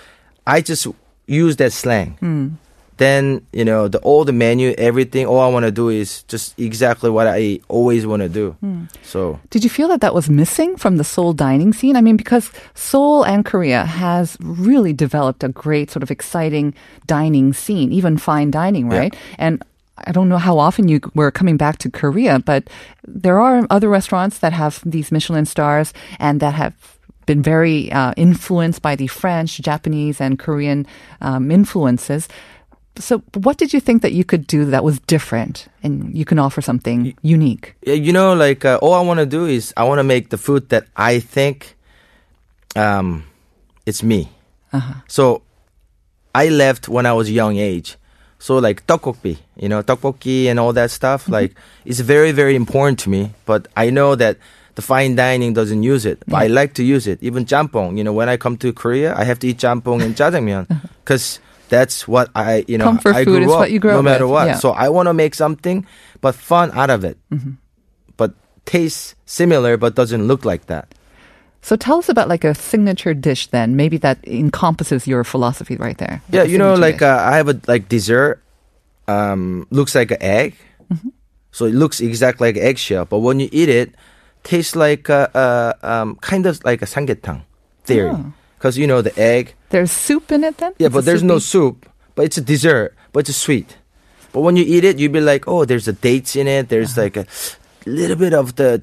I 0.46 0.60
just 0.62 0.86
use 1.26 1.56
that 1.56 1.72
slang. 1.72 2.16
Hmm. 2.20 2.48
Then 2.96 3.44
you 3.52 3.64
know 3.64 3.88
the 3.88 3.98
all 3.98 4.24
the 4.24 4.32
menu, 4.32 4.70
everything. 4.78 5.26
All 5.26 5.40
I 5.40 5.48
want 5.48 5.64
to 5.66 5.72
do 5.72 5.88
is 5.88 6.22
just 6.24 6.54
exactly 6.58 7.10
what 7.10 7.26
I 7.26 7.58
always 7.68 8.06
want 8.06 8.22
to 8.22 8.28
do. 8.28 8.56
So 9.02 9.40
Did 9.50 9.64
you 9.64 9.70
feel 9.70 9.88
that 9.88 10.00
that 10.00 10.14
was 10.14 10.28
missing 10.30 10.76
from 10.76 10.96
the 10.96 11.04
Seoul 11.04 11.32
dining 11.32 11.72
scene? 11.72 11.96
I 11.96 12.00
mean, 12.00 12.16
because 12.16 12.52
Seoul 12.74 13.24
and 13.24 13.44
Korea 13.44 13.84
has 13.84 14.36
really 14.40 14.92
developed 14.92 15.42
a 15.42 15.48
great 15.48 15.90
sort 15.90 16.02
of 16.02 16.10
exciting 16.10 16.74
dining 17.06 17.52
scene, 17.52 17.92
even 17.92 18.16
fine 18.18 18.50
dining, 18.50 18.90
Yeah. 18.90 18.98
right? 18.98 19.16
And 19.38 19.62
I 20.06 20.12
don't 20.12 20.28
know 20.28 20.38
how 20.38 20.58
often 20.58 20.88
you 20.88 21.00
were 21.14 21.30
coming 21.30 21.56
back 21.56 21.78
to 21.78 21.90
Korea, 21.90 22.38
but 22.38 22.64
there 23.06 23.40
are 23.40 23.66
other 23.70 23.88
restaurants 23.88 24.38
that 24.38 24.52
have 24.52 24.80
these 24.84 25.10
Michelin 25.12 25.46
stars 25.46 25.92
and 26.18 26.40
that 26.40 26.54
have 26.54 26.74
been 27.26 27.42
very 27.42 27.90
uh, 27.92 28.12
influenced 28.16 28.82
by 28.82 28.96
the 28.96 29.06
French, 29.06 29.60
Japanese, 29.60 30.20
and 30.20 30.38
Korean 30.38 30.86
um, 31.20 31.50
influences. 31.50 32.28
So, 32.96 33.18
what 33.34 33.56
did 33.56 33.72
you 33.72 33.80
think 33.80 34.02
that 34.02 34.12
you 34.12 34.24
could 34.24 34.46
do 34.46 34.64
that 34.66 34.84
was 34.84 35.00
different 35.00 35.66
and 35.82 36.16
you 36.16 36.24
can 36.24 36.38
offer 36.38 36.62
something 36.62 37.14
unique? 37.22 37.74
Yeah, 37.82 37.94
you 37.94 38.12
know, 38.12 38.34
like 38.34 38.64
uh, 38.64 38.78
all 38.80 38.94
I 38.94 39.00
want 39.00 39.18
to 39.18 39.26
do 39.26 39.46
is 39.46 39.74
I 39.76 39.82
want 39.84 39.98
to 39.98 40.04
make 40.04 40.30
the 40.30 40.38
food 40.38 40.68
that 40.68 40.86
I 40.96 41.18
think, 41.18 41.76
um, 42.76 43.24
it's 43.84 44.02
me. 44.02 44.30
So, 45.08 45.42
I 46.34 46.48
left 46.48 46.88
when 46.88 47.06
I 47.06 47.12
was 47.12 47.30
young 47.30 47.56
age. 47.56 47.96
So 48.38 48.58
like 48.58 48.86
tteokbokki, 48.86 49.38
you 49.56 49.68
know, 49.68 49.82
tteokbokki 49.82 50.46
and 50.46 50.60
all 50.60 50.72
that 50.74 50.90
stuff, 50.90 51.28
like 51.28 51.54
it's 51.86 52.00
very 52.00 52.30
very 52.30 52.54
important 52.54 52.98
to 53.00 53.10
me. 53.10 53.32
But 53.46 53.68
I 53.76 53.88
know 53.88 54.14
that 54.16 54.36
the 54.74 54.82
fine 54.82 55.14
dining 55.14 55.54
doesn't 55.54 55.82
use 55.82 56.04
it. 56.04 56.22
But 56.26 56.42
I 56.42 56.46
like 56.48 56.74
to 56.74 56.84
use 56.84 57.06
it. 57.06 57.22
Even 57.22 57.46
jampong, 57.46 57.96
you 57.96 58.04
know, 58.04 58.12
when 58.12 58.28
I 58.28 58.36
come 58.36 58.56
to 58.58 58.72
Korea, 58.72 59.16
I 59.16 59.24
have 59.24 59.38
to 59.40 59.48
eat 59.48 59.58
jampong 59.58 60.02
and 60.02 60.14
jjajangmyeon 60.14 60.66
because 61.02 61.38
that's 61.68 62.06
what 62.06 62.30
I, 62.34 62.64
you 62.68 62.78
know, 62.78 62.84
Comfort 62.84 63.14
I 63.16 63.24
food 63.24 63.36
grew 63.40 63.44
is 63.46 63.52
up, 63.52 63.58
what 63.58 63.70
you 63.72 63.78
grew 63.78 63.92
no 63.92 63.98
up 63.98 64.04
matter 64.04 64.26
with, 64.26 64.32
what. 64.32 64.46
yeah. 64.46 64.54
So 64.56 64.70
I 64.70 64.88
want 64.88 65.06
to 65.08 65.14
make 65.14 65.34
something, 65.34 65.86
but 66.20 66.34
fun 66.34 66.70
out 66.72 66.90
of 66.90 67.04
it. 67.04 67.18
But 68.16 68.34
tastes 68.64 69.14
similar, 69.26 69.76
but 69.76 69.94
doesn't 69.94 70.26
look 70.26 70.44
like 70.44 70.66
that. 70.66 70.94
So 71.62 71.76
tell 71.76 71.98
us 71.98 72.08
about 72.08 72.28
like 72.28 72.44
a 72.44 72.54
signature 72.54 73.14
dish 73.14 73.46
then. 73.48 73.74
Maybe 73.76 73.96
that 73.98 74.18
encompasses 74.28 75.06
your 75.06 75.24
philosophy 75.24 75.76
right 75.76 75.96
there. 75.96 76.20
Yeah, 76.30 76.42
a 76.42 76.44
you 76.44 76.58
know, 76.58 76.74
like 76.74 77.00
uh, 77.00 77.18
I 77.24 77.36
have 77.38 77.48
a 77.48 77.58
like 77.66 77.88
dessert. 77.88 78.40
Um, 79.08 79.66
looks 79.70 79.94
like 79.94 80.10
an 80.12 80.22
egg, 80.22 80.54
Mm-hmm. 80.92 81.08
so 81.52 81.64
it 81.64 81.72
looks 81.74 82.00
exactly 82.00 82.48
like 82.52 82.56
eggshell. 82.60 83.04
But 83.06 83.20
when 83.20 83.40
you 83.40 83.48
eat 83.52 83.68
it, 83.68 83.94
tastes 84.44 84.76
like 84.76 85.08
uh, 85.08 85.28
uh, 85.34 85.72
um, 85.82 86.16
kind 86.20 86.44
of 86.46 86.62
like 86.64 86.82
a 86.82 86.86
samgyetang 86.86 87.42
theory, 87.84 88.12
Oh. 88.12 88.32
Because 88.64 88.78
you 88.78 88.86
know 88.86 89.02
the 89.02 89.12
egg. 89.20 89.52
there's 89.68 89.92
soup 89.92 90.32
in 90.32 90.42
it 90.42 90.56
then. 90.56 90.72
Yeah, 90.78 90.86
It's 90.86 90.94
but 90.94 91.00
a 91.00 91.02
there's 91.04 91.22
no 91.22 91.38
soup. 91.38 91.84
But 92.14 92.24
it's 92.24 92.38
a 92.38 92.40
dessert, 92.40 92.94
but 93.12 93.28
it's 93.28 93.36
sweet. 93.36 93.76
But 94.32 94.40
when 94.40 94.56
you 94.56 94.64
eat 94.66 94.84
it, 94.84 94.98
you'd 94.98 95.12
be 95.12 95.20
like, 95.20 95.46
oh, 95.46 95.66
there's 95.66 95.86
a 95.86 95.92
dates 95.92 96.34
in 96.34 96.48
it. 96.48 96.70
There's 96.70 96.92
Uh-huh. 96.96 97.02
like 97.02 97.16
a 97.18 97.26
little 97.84 98.16
bit 98.16 98.32
of 98.32 98.56
the 98.56 98.80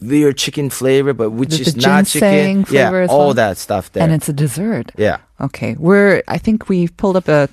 weird 0.00 0.36
chicken 0.38 0.70
flavor, 0.70 1.12
but 1.12 1.30
which 1.30 1.56
The- 1.58 1.62
is 1.62 1.74
the 1.74 1.80
not 1.88 2.06
chicken. 2.06 2.66
Yeah, 2.70 3.06
all 3.10 3.26
well. 3.26 3.34
that 3.34 3.58
stuff 3.58 3.90
there. 3.92 4.04
and 4.04 4.12
it's 4.12 4.28
a 4.28 4.32
dessert. 4.32 4.92
yeah. 4.96 5.18
Okay, 5.40 5.74
we're. 5.76 6.22
I 6.28 6.38
think 6.38 6.68
we 6.68 6.86
pulled 6.86 7.16
up 7.16 7.26
a 7.28 7.48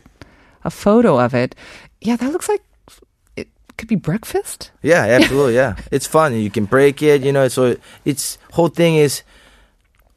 a 0.63 0.69
photo 0.69 1.17
of 1.19 1.33
it. 1.33 1.55
Yeah, 2.01 2.17
that 2.17 2.31
looks 2.31 2.47
like 2.47 2.61
it 3.35 3.47
could 3.77 3.89
be 3.89 3.95
breakfast. 3.97 4.69
Yeah, 4.83 5.01
absolutely. 5.17 5.55
Yeah, 5.55 5.73
it's 5.91 6.05
fun. 6.07 6.35
You 6.37 6.51
can 6.51 6.65
break 6.65 7.01
it. 7.01 7.23
You 7.25 7.31
know, 7.33 7.47
so 7.49 7.75
it's 8.05 8.37
whole 8.51 8.69
thing 8.69 8.95
is 8.95 9.23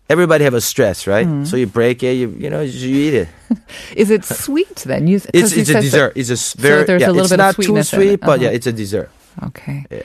everybody 0.08 0.44
have 0.44 0.54
a 0.54 0.60
stress, 0.60 1.06
right? 1.06 1.26
Mm-hmm. 1.26 1.44
So 1.44 1.56
you 1.56 1.66
break 1.66 2.02
it. 2.02 2.14
You 2.14 2.28
you 2.38 2.50
know 2.50 2.60
you 2.60 2.96
eat 2.96 3.14
it. 3.14 3.28
Is 3.96 4.10
it 4.10 4.24
sweet 4.24 4.76
then? 4.86 5.06
You, 5.06 5.16
It's 5.16 5.52
it's 5.52 5.52
a 5.52 5.64
said 5.64 5.76
that- 5.76 5.80
dessert. 5.82 6.12
It's 6.16 6.30
a 6.30 6.58
very 6.58 6.80
So 6.82 6.86
there's 6.86 7.00
yeah, 7.02 7.08
a 7.08 7.12
little 7.12 7.22
it's 7.26 7.30
bit 7.30 7.40
of 7.40 7.46
not 7.46 7.54
too 7.56 7.62
sweetness 7.62 7.92
in 7.92 7.98
sweet, 8.00 8.20
but 8.20 8.40
yeah, 8.40 8.48
Uh-huh. 8.48 8.56
it's 8.56 8.66
a 8.66 8.72
dessert. 8.72 9.10
Okay. 9.50 9.84
Yeah. 9.90 10.02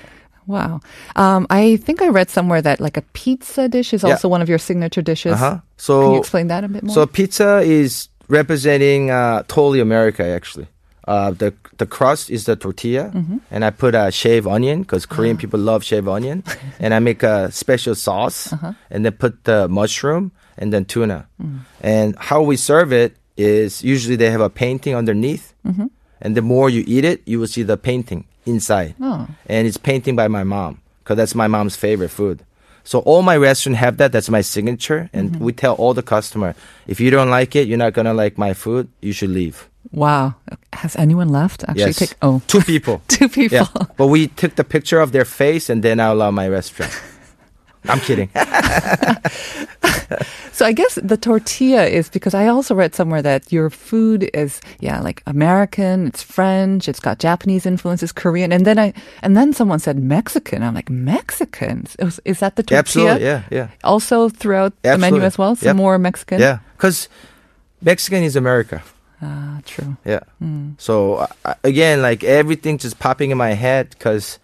Wow. 0.48 0.82
Um, 1.16 1.48
I 1.50 1.78
think 1.78 2.02
I 2.02 2.10
read 2.10 2.30
somewhere 2.30 2.62
that 2.62 2.80
like 2.82 2.98
a 2.98 3.04
pizza 3.14 3.70
dish 3.70 3.94
is 3.94 4.04
Yeah. 4.04 4.12
also 4.18 4.28
one 4.28 4.42
of 4.42 4.50
your 4.50 4.58
signature 4.60 5.02
dishes. 5.02 5.34
Uh 5.34 5.38
huh. 5.38 5.58
Can 5.78 6.14
you 6.14 6.20
explain 6.20 6.48
that 6.48 6.64
a 6.64 6.68
bit 6.68 6.84
more? 6.84 6.94
so 6.94 7.06
pizza 7.06 7.60
is 7.62 8.10
representing 8.28 9.12
uh, 9.12 9.44
totally 9.48 9.80
America 9.80 10.26
actually. 10.26 10.68
Uh, 11.12 11.32
the 11.44 11.52
the 11.82 11.86
crust 11.98 12.30
is 12.36 12.42
the 12.46 12.56
tortilla, 12.56 13.06
Mm-hmm. 13.14 13.38
and 13.54 13.62
I 13.68 13.72
put 13.84 13.94
a 13.96 14.12
shaved 14.12 14.48
onion 14.48 14.78
because. 14.84 15.04
Korean 15.16 15.36
people 15.38 15.60
love 15.72 15.84
shaved 15.84 16.08
onion, 16.08 16.44
and 16.84 16.94
I 16.94 17.00
make 17.10 17.22
a 17.24 17.52
special 17.52 17.96
sauce, 17.96 18.40
Uh-huh. 18.54 18.72
and 18.94 19.04
then 19.04 19.14
put 19.24 19.34
the 19.44 19.68
mushroom 19.68 20.32
and 20.60 20.72
then 20.74 20.86
tuna. 20.86 21.20
Mm. 21.42 21.60
And 21.96 22.08
how 22.30 22.40
we 22.50 22.56
serve 22.58 22.90
it 23.04 23.12
is 23.36 23.84
usually 23.84 24.16
they 24.16 24.32
have 24.32 24.46
a 24.46 24.50
painting 24.64 24.96
underneath, 25.02 25.46
Mm-hmm. 25.68 25.88
and 26.24 26.32
the 26.38 26.42
more 26.54 26.70
you 26.76 26.84
eat 26.88 27.04
it, 27.12 27.20
you 27.32 27.40
will 27.42 27.52
see 27.56 27.64
the 27.66 27.78
painting 27.78 28.24
inside, 28.46 28.94
Oh. 29.02 29.28
and 29.52 29.68
it's 29.68 29.78
painting 29.92 30.16
by 30.16 30.28
my 30.38 30.44
mom 30.44 30.80
because 31.04 31.18
that's 31.20 31.36
my 31.36 31.48
mom's 31.56 31.76
favorite 31.76 32.12
food. 32.20 32.38
So 32.84 33.00
all 33.10 33.22
my 33.22 33.38
restaurants 33.38 33.80
have 33.86 33.98
that. 33.98 34.12
That's 34.14 34.30
my 34.30 34.42
signature, 34.56 35.10
and 35.14 35.26
Mm-hmm. 35.32 35.44
we 35.46 35.52
tell 35.54 35.76
all 35.82 35.94
the 35.94 36.06
customer 36.16 36.54
if 36.88 36.98
you 37.04 37.10
don't 37.16 37.30
like 37.40 37.52
it, 37.60 37.68
you're 37.68 37.84
not 37.86 37.94
gonna 37.98 38.14
like 38.24 38.38
my 38.38 38.54
food. 38.54 38.88
You 39.02 39.14
should 39.18 39.34
leave. 39.42 39.58
Wow. 39.92 40.36
Has 40.74 40.96
anyone 40.96 41.30
left? 41.30 41.64
Actually, 41.64 41.80
yes, 41.86 41.98
take 41.98 42.16
oh 42.22 42.42
two 42.48 42.62
people. 42.62 43.02
two 43.08 43.28
people. 43.28 43.58
yeah, 43.58 43.86
but 43.98 44.08
we 44.08 44.28
took 44.28 44.56
the 44.56 44.64
picture 44.64 45.00
of 45.00 45.12
their 45.12 45.26
face, 45.26 45.70
and 45.70 45.84
then 45.84 46.00
I 46.00 46.08
allow 46.08 46.32
my 46.32 46.48
restaurant. 46.48 46.94
I'm 47.86 48.00
kidding. 48.00 48.30
So 50.54 50.66
I 50.66 50.74
guess 50.74 51.00
the 51.02 51.18
tortilla 51.18 51.86
is 51.86 52.10
because 52.10 52.36
I 52.36 52.48
also 52.48 52.76
read 52.76 52.94
somewhere 52.94 53.22
that 53.24 53.52
your 53.52 53.70
food 53.72 54.30
is 54.34 54.62
yeah 54.80 55.02
like 55.02 55.24
American, 55.26 56.08
it's 56.08 56.22
French, 56.22 56.88
it's 56.88 57.00
got 57.00 57.18
Japanese 57.20 57.66
influences, 57.66 58.12
Korean, 58.12 58.52
and 58.52 58.66
then 58.66 58.78
I 58.78 58.94
and 59.24 59.36
then 59.36 59.54
someone 59.54 59.80
said 59.80 59.98
Mexican. 59.98 60.62
I'm 60.62 60.76
like 60.76 60.90
Mexicans. 60.90 61.96
Is, 61.98 62.20
is 62.26 62.40
that 62.42 62.58
the 62.58 62.64
tortilla? 62.64 62.80
Absolutely, 62.80 63.26
yeah, 63.26 63.44
yeah. 63.50 63.68
Also 63.84 64.30
throughout 64.30 64.74
the 64.84 64.98
menu 64.98 65.22
as 65.22 65.38
well, 65.38 65.56
some 65.56 65.68
Yep. 65.68 65.76
more 65.78 65.98
Mexican. 65.98 66.40
Yeah, 66.40 66.60
because 66.78 67.10
Mexican 67.82 68.22
is 68.22 68.36
America. 68.36 68.84
Ah, 69.22 69.62
true. 69.66 69.98
Yeah. 70.06 70.22
Hmm. 70.40 70.72
So 70.78 71.28
uh, 71.46 71.54
again, 71.64 72.02
like 72.02 72.24
everything 72.24 72.78
just 72.78 72.98
popping 73.00 73.32
in 73.32 73.38
my 73.38 73.52
head 73.54 73.90
because 73.92 74.40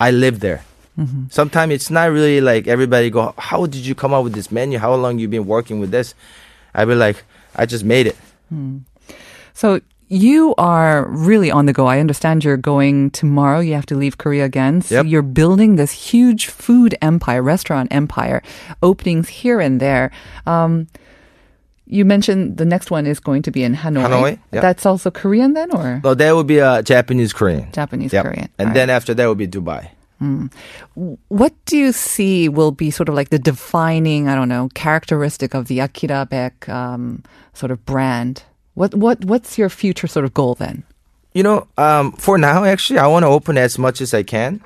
I 0.00 0.10
live 0.10 0.40
there. 0.40 0.62
Mm-hmm. 0.98 1.24
Sometimes 1.30 1.72
it's 1.72 1.90
not 1.90 2.10
really 2.10 2.40
like 2.40 2.66
everybody 2.66 3.10
go, 3.10 3.34
"How 3.38 3.66
did 3.66 3.84
you 3.86 3.94
come 3.94 4.12
up 4.14 4.24
with 4.24 4.34
this 4.34 4.50
menu? 4.52 4.78
How 4.78 4.94
long 4.94 5.18
you 5.18 5.28
been 5.28 5.46
working 5.46 5.80
with 5.80 5.90
this?" 5.90 6.14
I 6.74 6.84
be 6.84 6.94
like, 6.94 7.24
"I 7.54 7.66
just 7.66 7.84
made 7.84 8.06
it." 8.06 8.16
So 9.54 9.80
you 10.08 10.54
are 10.56 11.08
really 11.08 11.50
on 11.50 11.66
the 11.66 11.72
go. 11.72 11.86
I 11.86 11.98
understand 11.98 12.44
you're 12.44 12.56
going 12.56 13.10
tomorrow. 13.10 13.60
You 13.60 13.74
have 13.74 13.86
to 13.86 13.96
leave 13.96 14.18
Korea 14.18 14.44
again. 14.44 14.82
So 14.82 14.96
Yep. 14.96 15.06
you're 15.06 15.22
building 15.22 15.76
this 15.76 15.92
huge 16.12 16.46
food 16.46 16.94
empire, 17.02 17.42
restaurant 17.42 17.88
empire, 17.92 18.40
openings 18.82 19.28
here 19.42 19.60
and 19.60 19.80
there. 19.80 20.10
Um, 20.46 20.86
you 21.86 22.04
mentioned 22.04 22.56
the 22.56 22.64
next 22.64 22.90
one 22.90 23.06
is 23.06 23.20
going 23.20 23.42
to 23.42 23.50
be 23.50 23.62
in 23.62 23.74
Hanoi. 23.74 24.04
Hanoi, 24.06 24.38
yep. 24.52 24.62
That's 24.62 24.84
also 24.86 25.10
Korean 25.10 25.54
then, 25.54 25.70
or 25.70 26.00
So 26.02 26.14
that 26.14 26.34
would 26.34 26.46
be 26.46 26.58
a 26.58 26.82
Japanese 26.82 27.32
Korean. 27.32 27.70
Japanese 27.72 28.12
Yep. 28.12 28.24
Korean? 28.24 28.48
And 28.58 28.68
All 28.68 28.74
then 28.74 28.88
right. 28.88 28.94
after 28.94 29.14
that 29.14 29.26
would 29.28 29.38
be 29.38 29.46
Dubai. 29.48 29.90
what 31.28 31.52
do 31.66 31.76
you 31.76 31.92
see 31.92 32.48
will 32.48 32.72
be 32.72 32.90
sort 32.90 33.08
of 33.08 33.14
like 33.14 33.28
the 33.30 33.38
defining, 33.38 34.28
I 34.28 34.34
don't 34.34 34.48
know, 34.48 34.68
characteristic 34.74 35.54
of 35.54 35.68
the 35.68 35.80
Akira 35.80 36.26
Back 36.26 36.68
um, 36.68 37.22
sort 37.54 37.70
of 37.70 37.84
brand? 37.84 38.42
What 38.74 38.94
what 38.94 39.24
what's 39.24 39.56
your 39.58 39.68
future 39.70 40.06
sort 40.06 40.24
of 40.24 40.34
goal 40.34 40.54
then? 40.54 40.82
You 41.34 41.42
know, 41.42 41.66
um, 41.76 42.12
for 42.12 42.38
now, 42.38 42.64
actually, 42.64 42.98
I 42.98 43.06
want 43.06 43.24
to 43.24 43.28
open 43.28 43.58
as 43.58 43.78
much 43.78 44.00
as 44.00 44.14
I 44.14 44.22
can, 44.22 44.60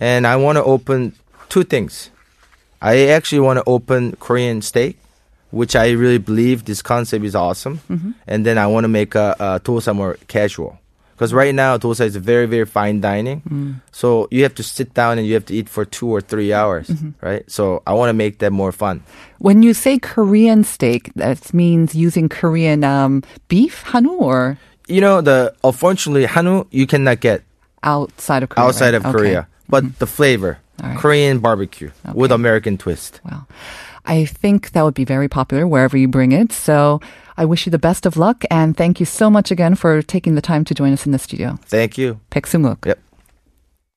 and 0.00 0.26
I 0.26 0.36
want 0.36 0.56
to 0.56 0.64
open 0.64 1.12
two 1.50 1.64
things. 1.64 2.10
I 2.80 3.08
actually 3.08 3.40
want 3.40 3.58
to 3.58 3.64
open 3.66 4.16
Korean 4.16 4.62
steak, 4.62 4.96
which 5.50 5.76
I 5.76 5.90
really 5.90 6.18
believe 6.18 6.64
this 6.64 6.82
concept 6.82 7.24
is 7.24 7.34
awesome, 7.34 7.80
mm-hmm. 7.88 8.12
and 8.26 8.44
then 8.44 8.58
I 8.58 8.66
want 8.66 8.84
to 8.84 8.88
make 8.88 9.14
a, 9.14 9.36
a 9.38 9.60
dosa 9.60 9.94
more 9.94 10.18
casual. 10.28 10.78
Because 11.14 11.34
right 11.34 11.52
now, 11.52 11.76
dosa 11.76 12.06
is 12.06 12.14
very, 12.14 12.46
very 12.46 12.64
fine 12.64 13.00
dining, 13.00 13.42
mm. 13.42 13.80
so 13.90 14.28
you 14.30 14.44
have 14.44 14.54
to 14.54 14.62
sit 14.62 14.94
down 14.94 15.18
and 15.18 15.26
you 15.26 15.34
have 15.34 15.44
to 15.46 15.54
eat 15.54 15.68
for 15.68 15.84
two 15.84 16.06
or 16.06 16.20
three 16.20 16.52
hours, 16.52 16.86
mm-hmm. 16.86 17.10
right? 17.20 17.42
So 17.50 17.82
I 17.88 17.92
want 17.94 18.10
to 18.10 18.12
make 18.12 18.38
that 18.38 18.52
more 18.52 18.70
fun. 18.70 19.02
When 19.38 19.64
you 19.64 19.74
say 19.74 19.98
Korean 19.98 20.62
steak, 20.62 21.10
that 21.16 21.52
means 21.52 21.92
using 21.92 22.28
Korean 22.28 22.84
um, 22.84 23.24
beef, 23.48 23.82
hanu, 23.82 24.14
or 24.14 24.58
You 24.88 25.02
know, 25.02 25.20
the 25.20 25.52
unfortunately 25.62 26.24
Hanu 26.24 26.64
you 26.70 26.86
cannot 26.86 27.20
get 27.20 27.42
outside 27.82 28.42
of 28.42 28.48
Korea. 28.48 28.66
outside 28.66 28.94
right? 28.94 28.94
of 28.94 29.06
Okay. 29.06 29.12
Korea, 29.12 29.48
but 29.68 29.84
mm-hmm. 29.84 29.98
the 29.98 30.06
flavor, 30.06 30.58
right. 30.80 30.96
Korean 30.96 31.40
barbecue 31.40 31.90
with 32.14 32.32
American 32.32 32.78
twist. 32.78 33.20
Well, 33.24 33.44
I 34.08 34.24
think 34.24 34.72
that 34.72 34.82
would 34.82 34.94
be 34.94 35.04
very 35.04 35.28
popular 35.28 35.66
wherever 35.66 35.96
you 35.96 36.08
bring 36.08 36.32
it. 36.32 36.50
So 36.52 37.00
I 37.36 37.44
wish 37.44 37.66
you 37.66 37.70
the 37.70 37.78
best 37.78 38.06
of 38.06 38.16
luck 38.16 38.44
and 38.50 38.76
thank 38.76 38.98
you 38.98 39.06
so 39.06 39.30
much 39.30 39.50
again 39.50 39.74
for 39.74 40.02
taking 40.02 40.34
the 40.34 40.40
time 40.40 40.64
to 40.64 40.74
join 40.74 40.92
us 40.92 41.06
in 41.06 41.12
the 41.12 41.18
studio. 41.18 41.58
Thank 41.66 41.98
you. 41.98 42.18
Pek 42.30 42.46
Sumuk. 42.46 42.86
Yep. 42.86 42.98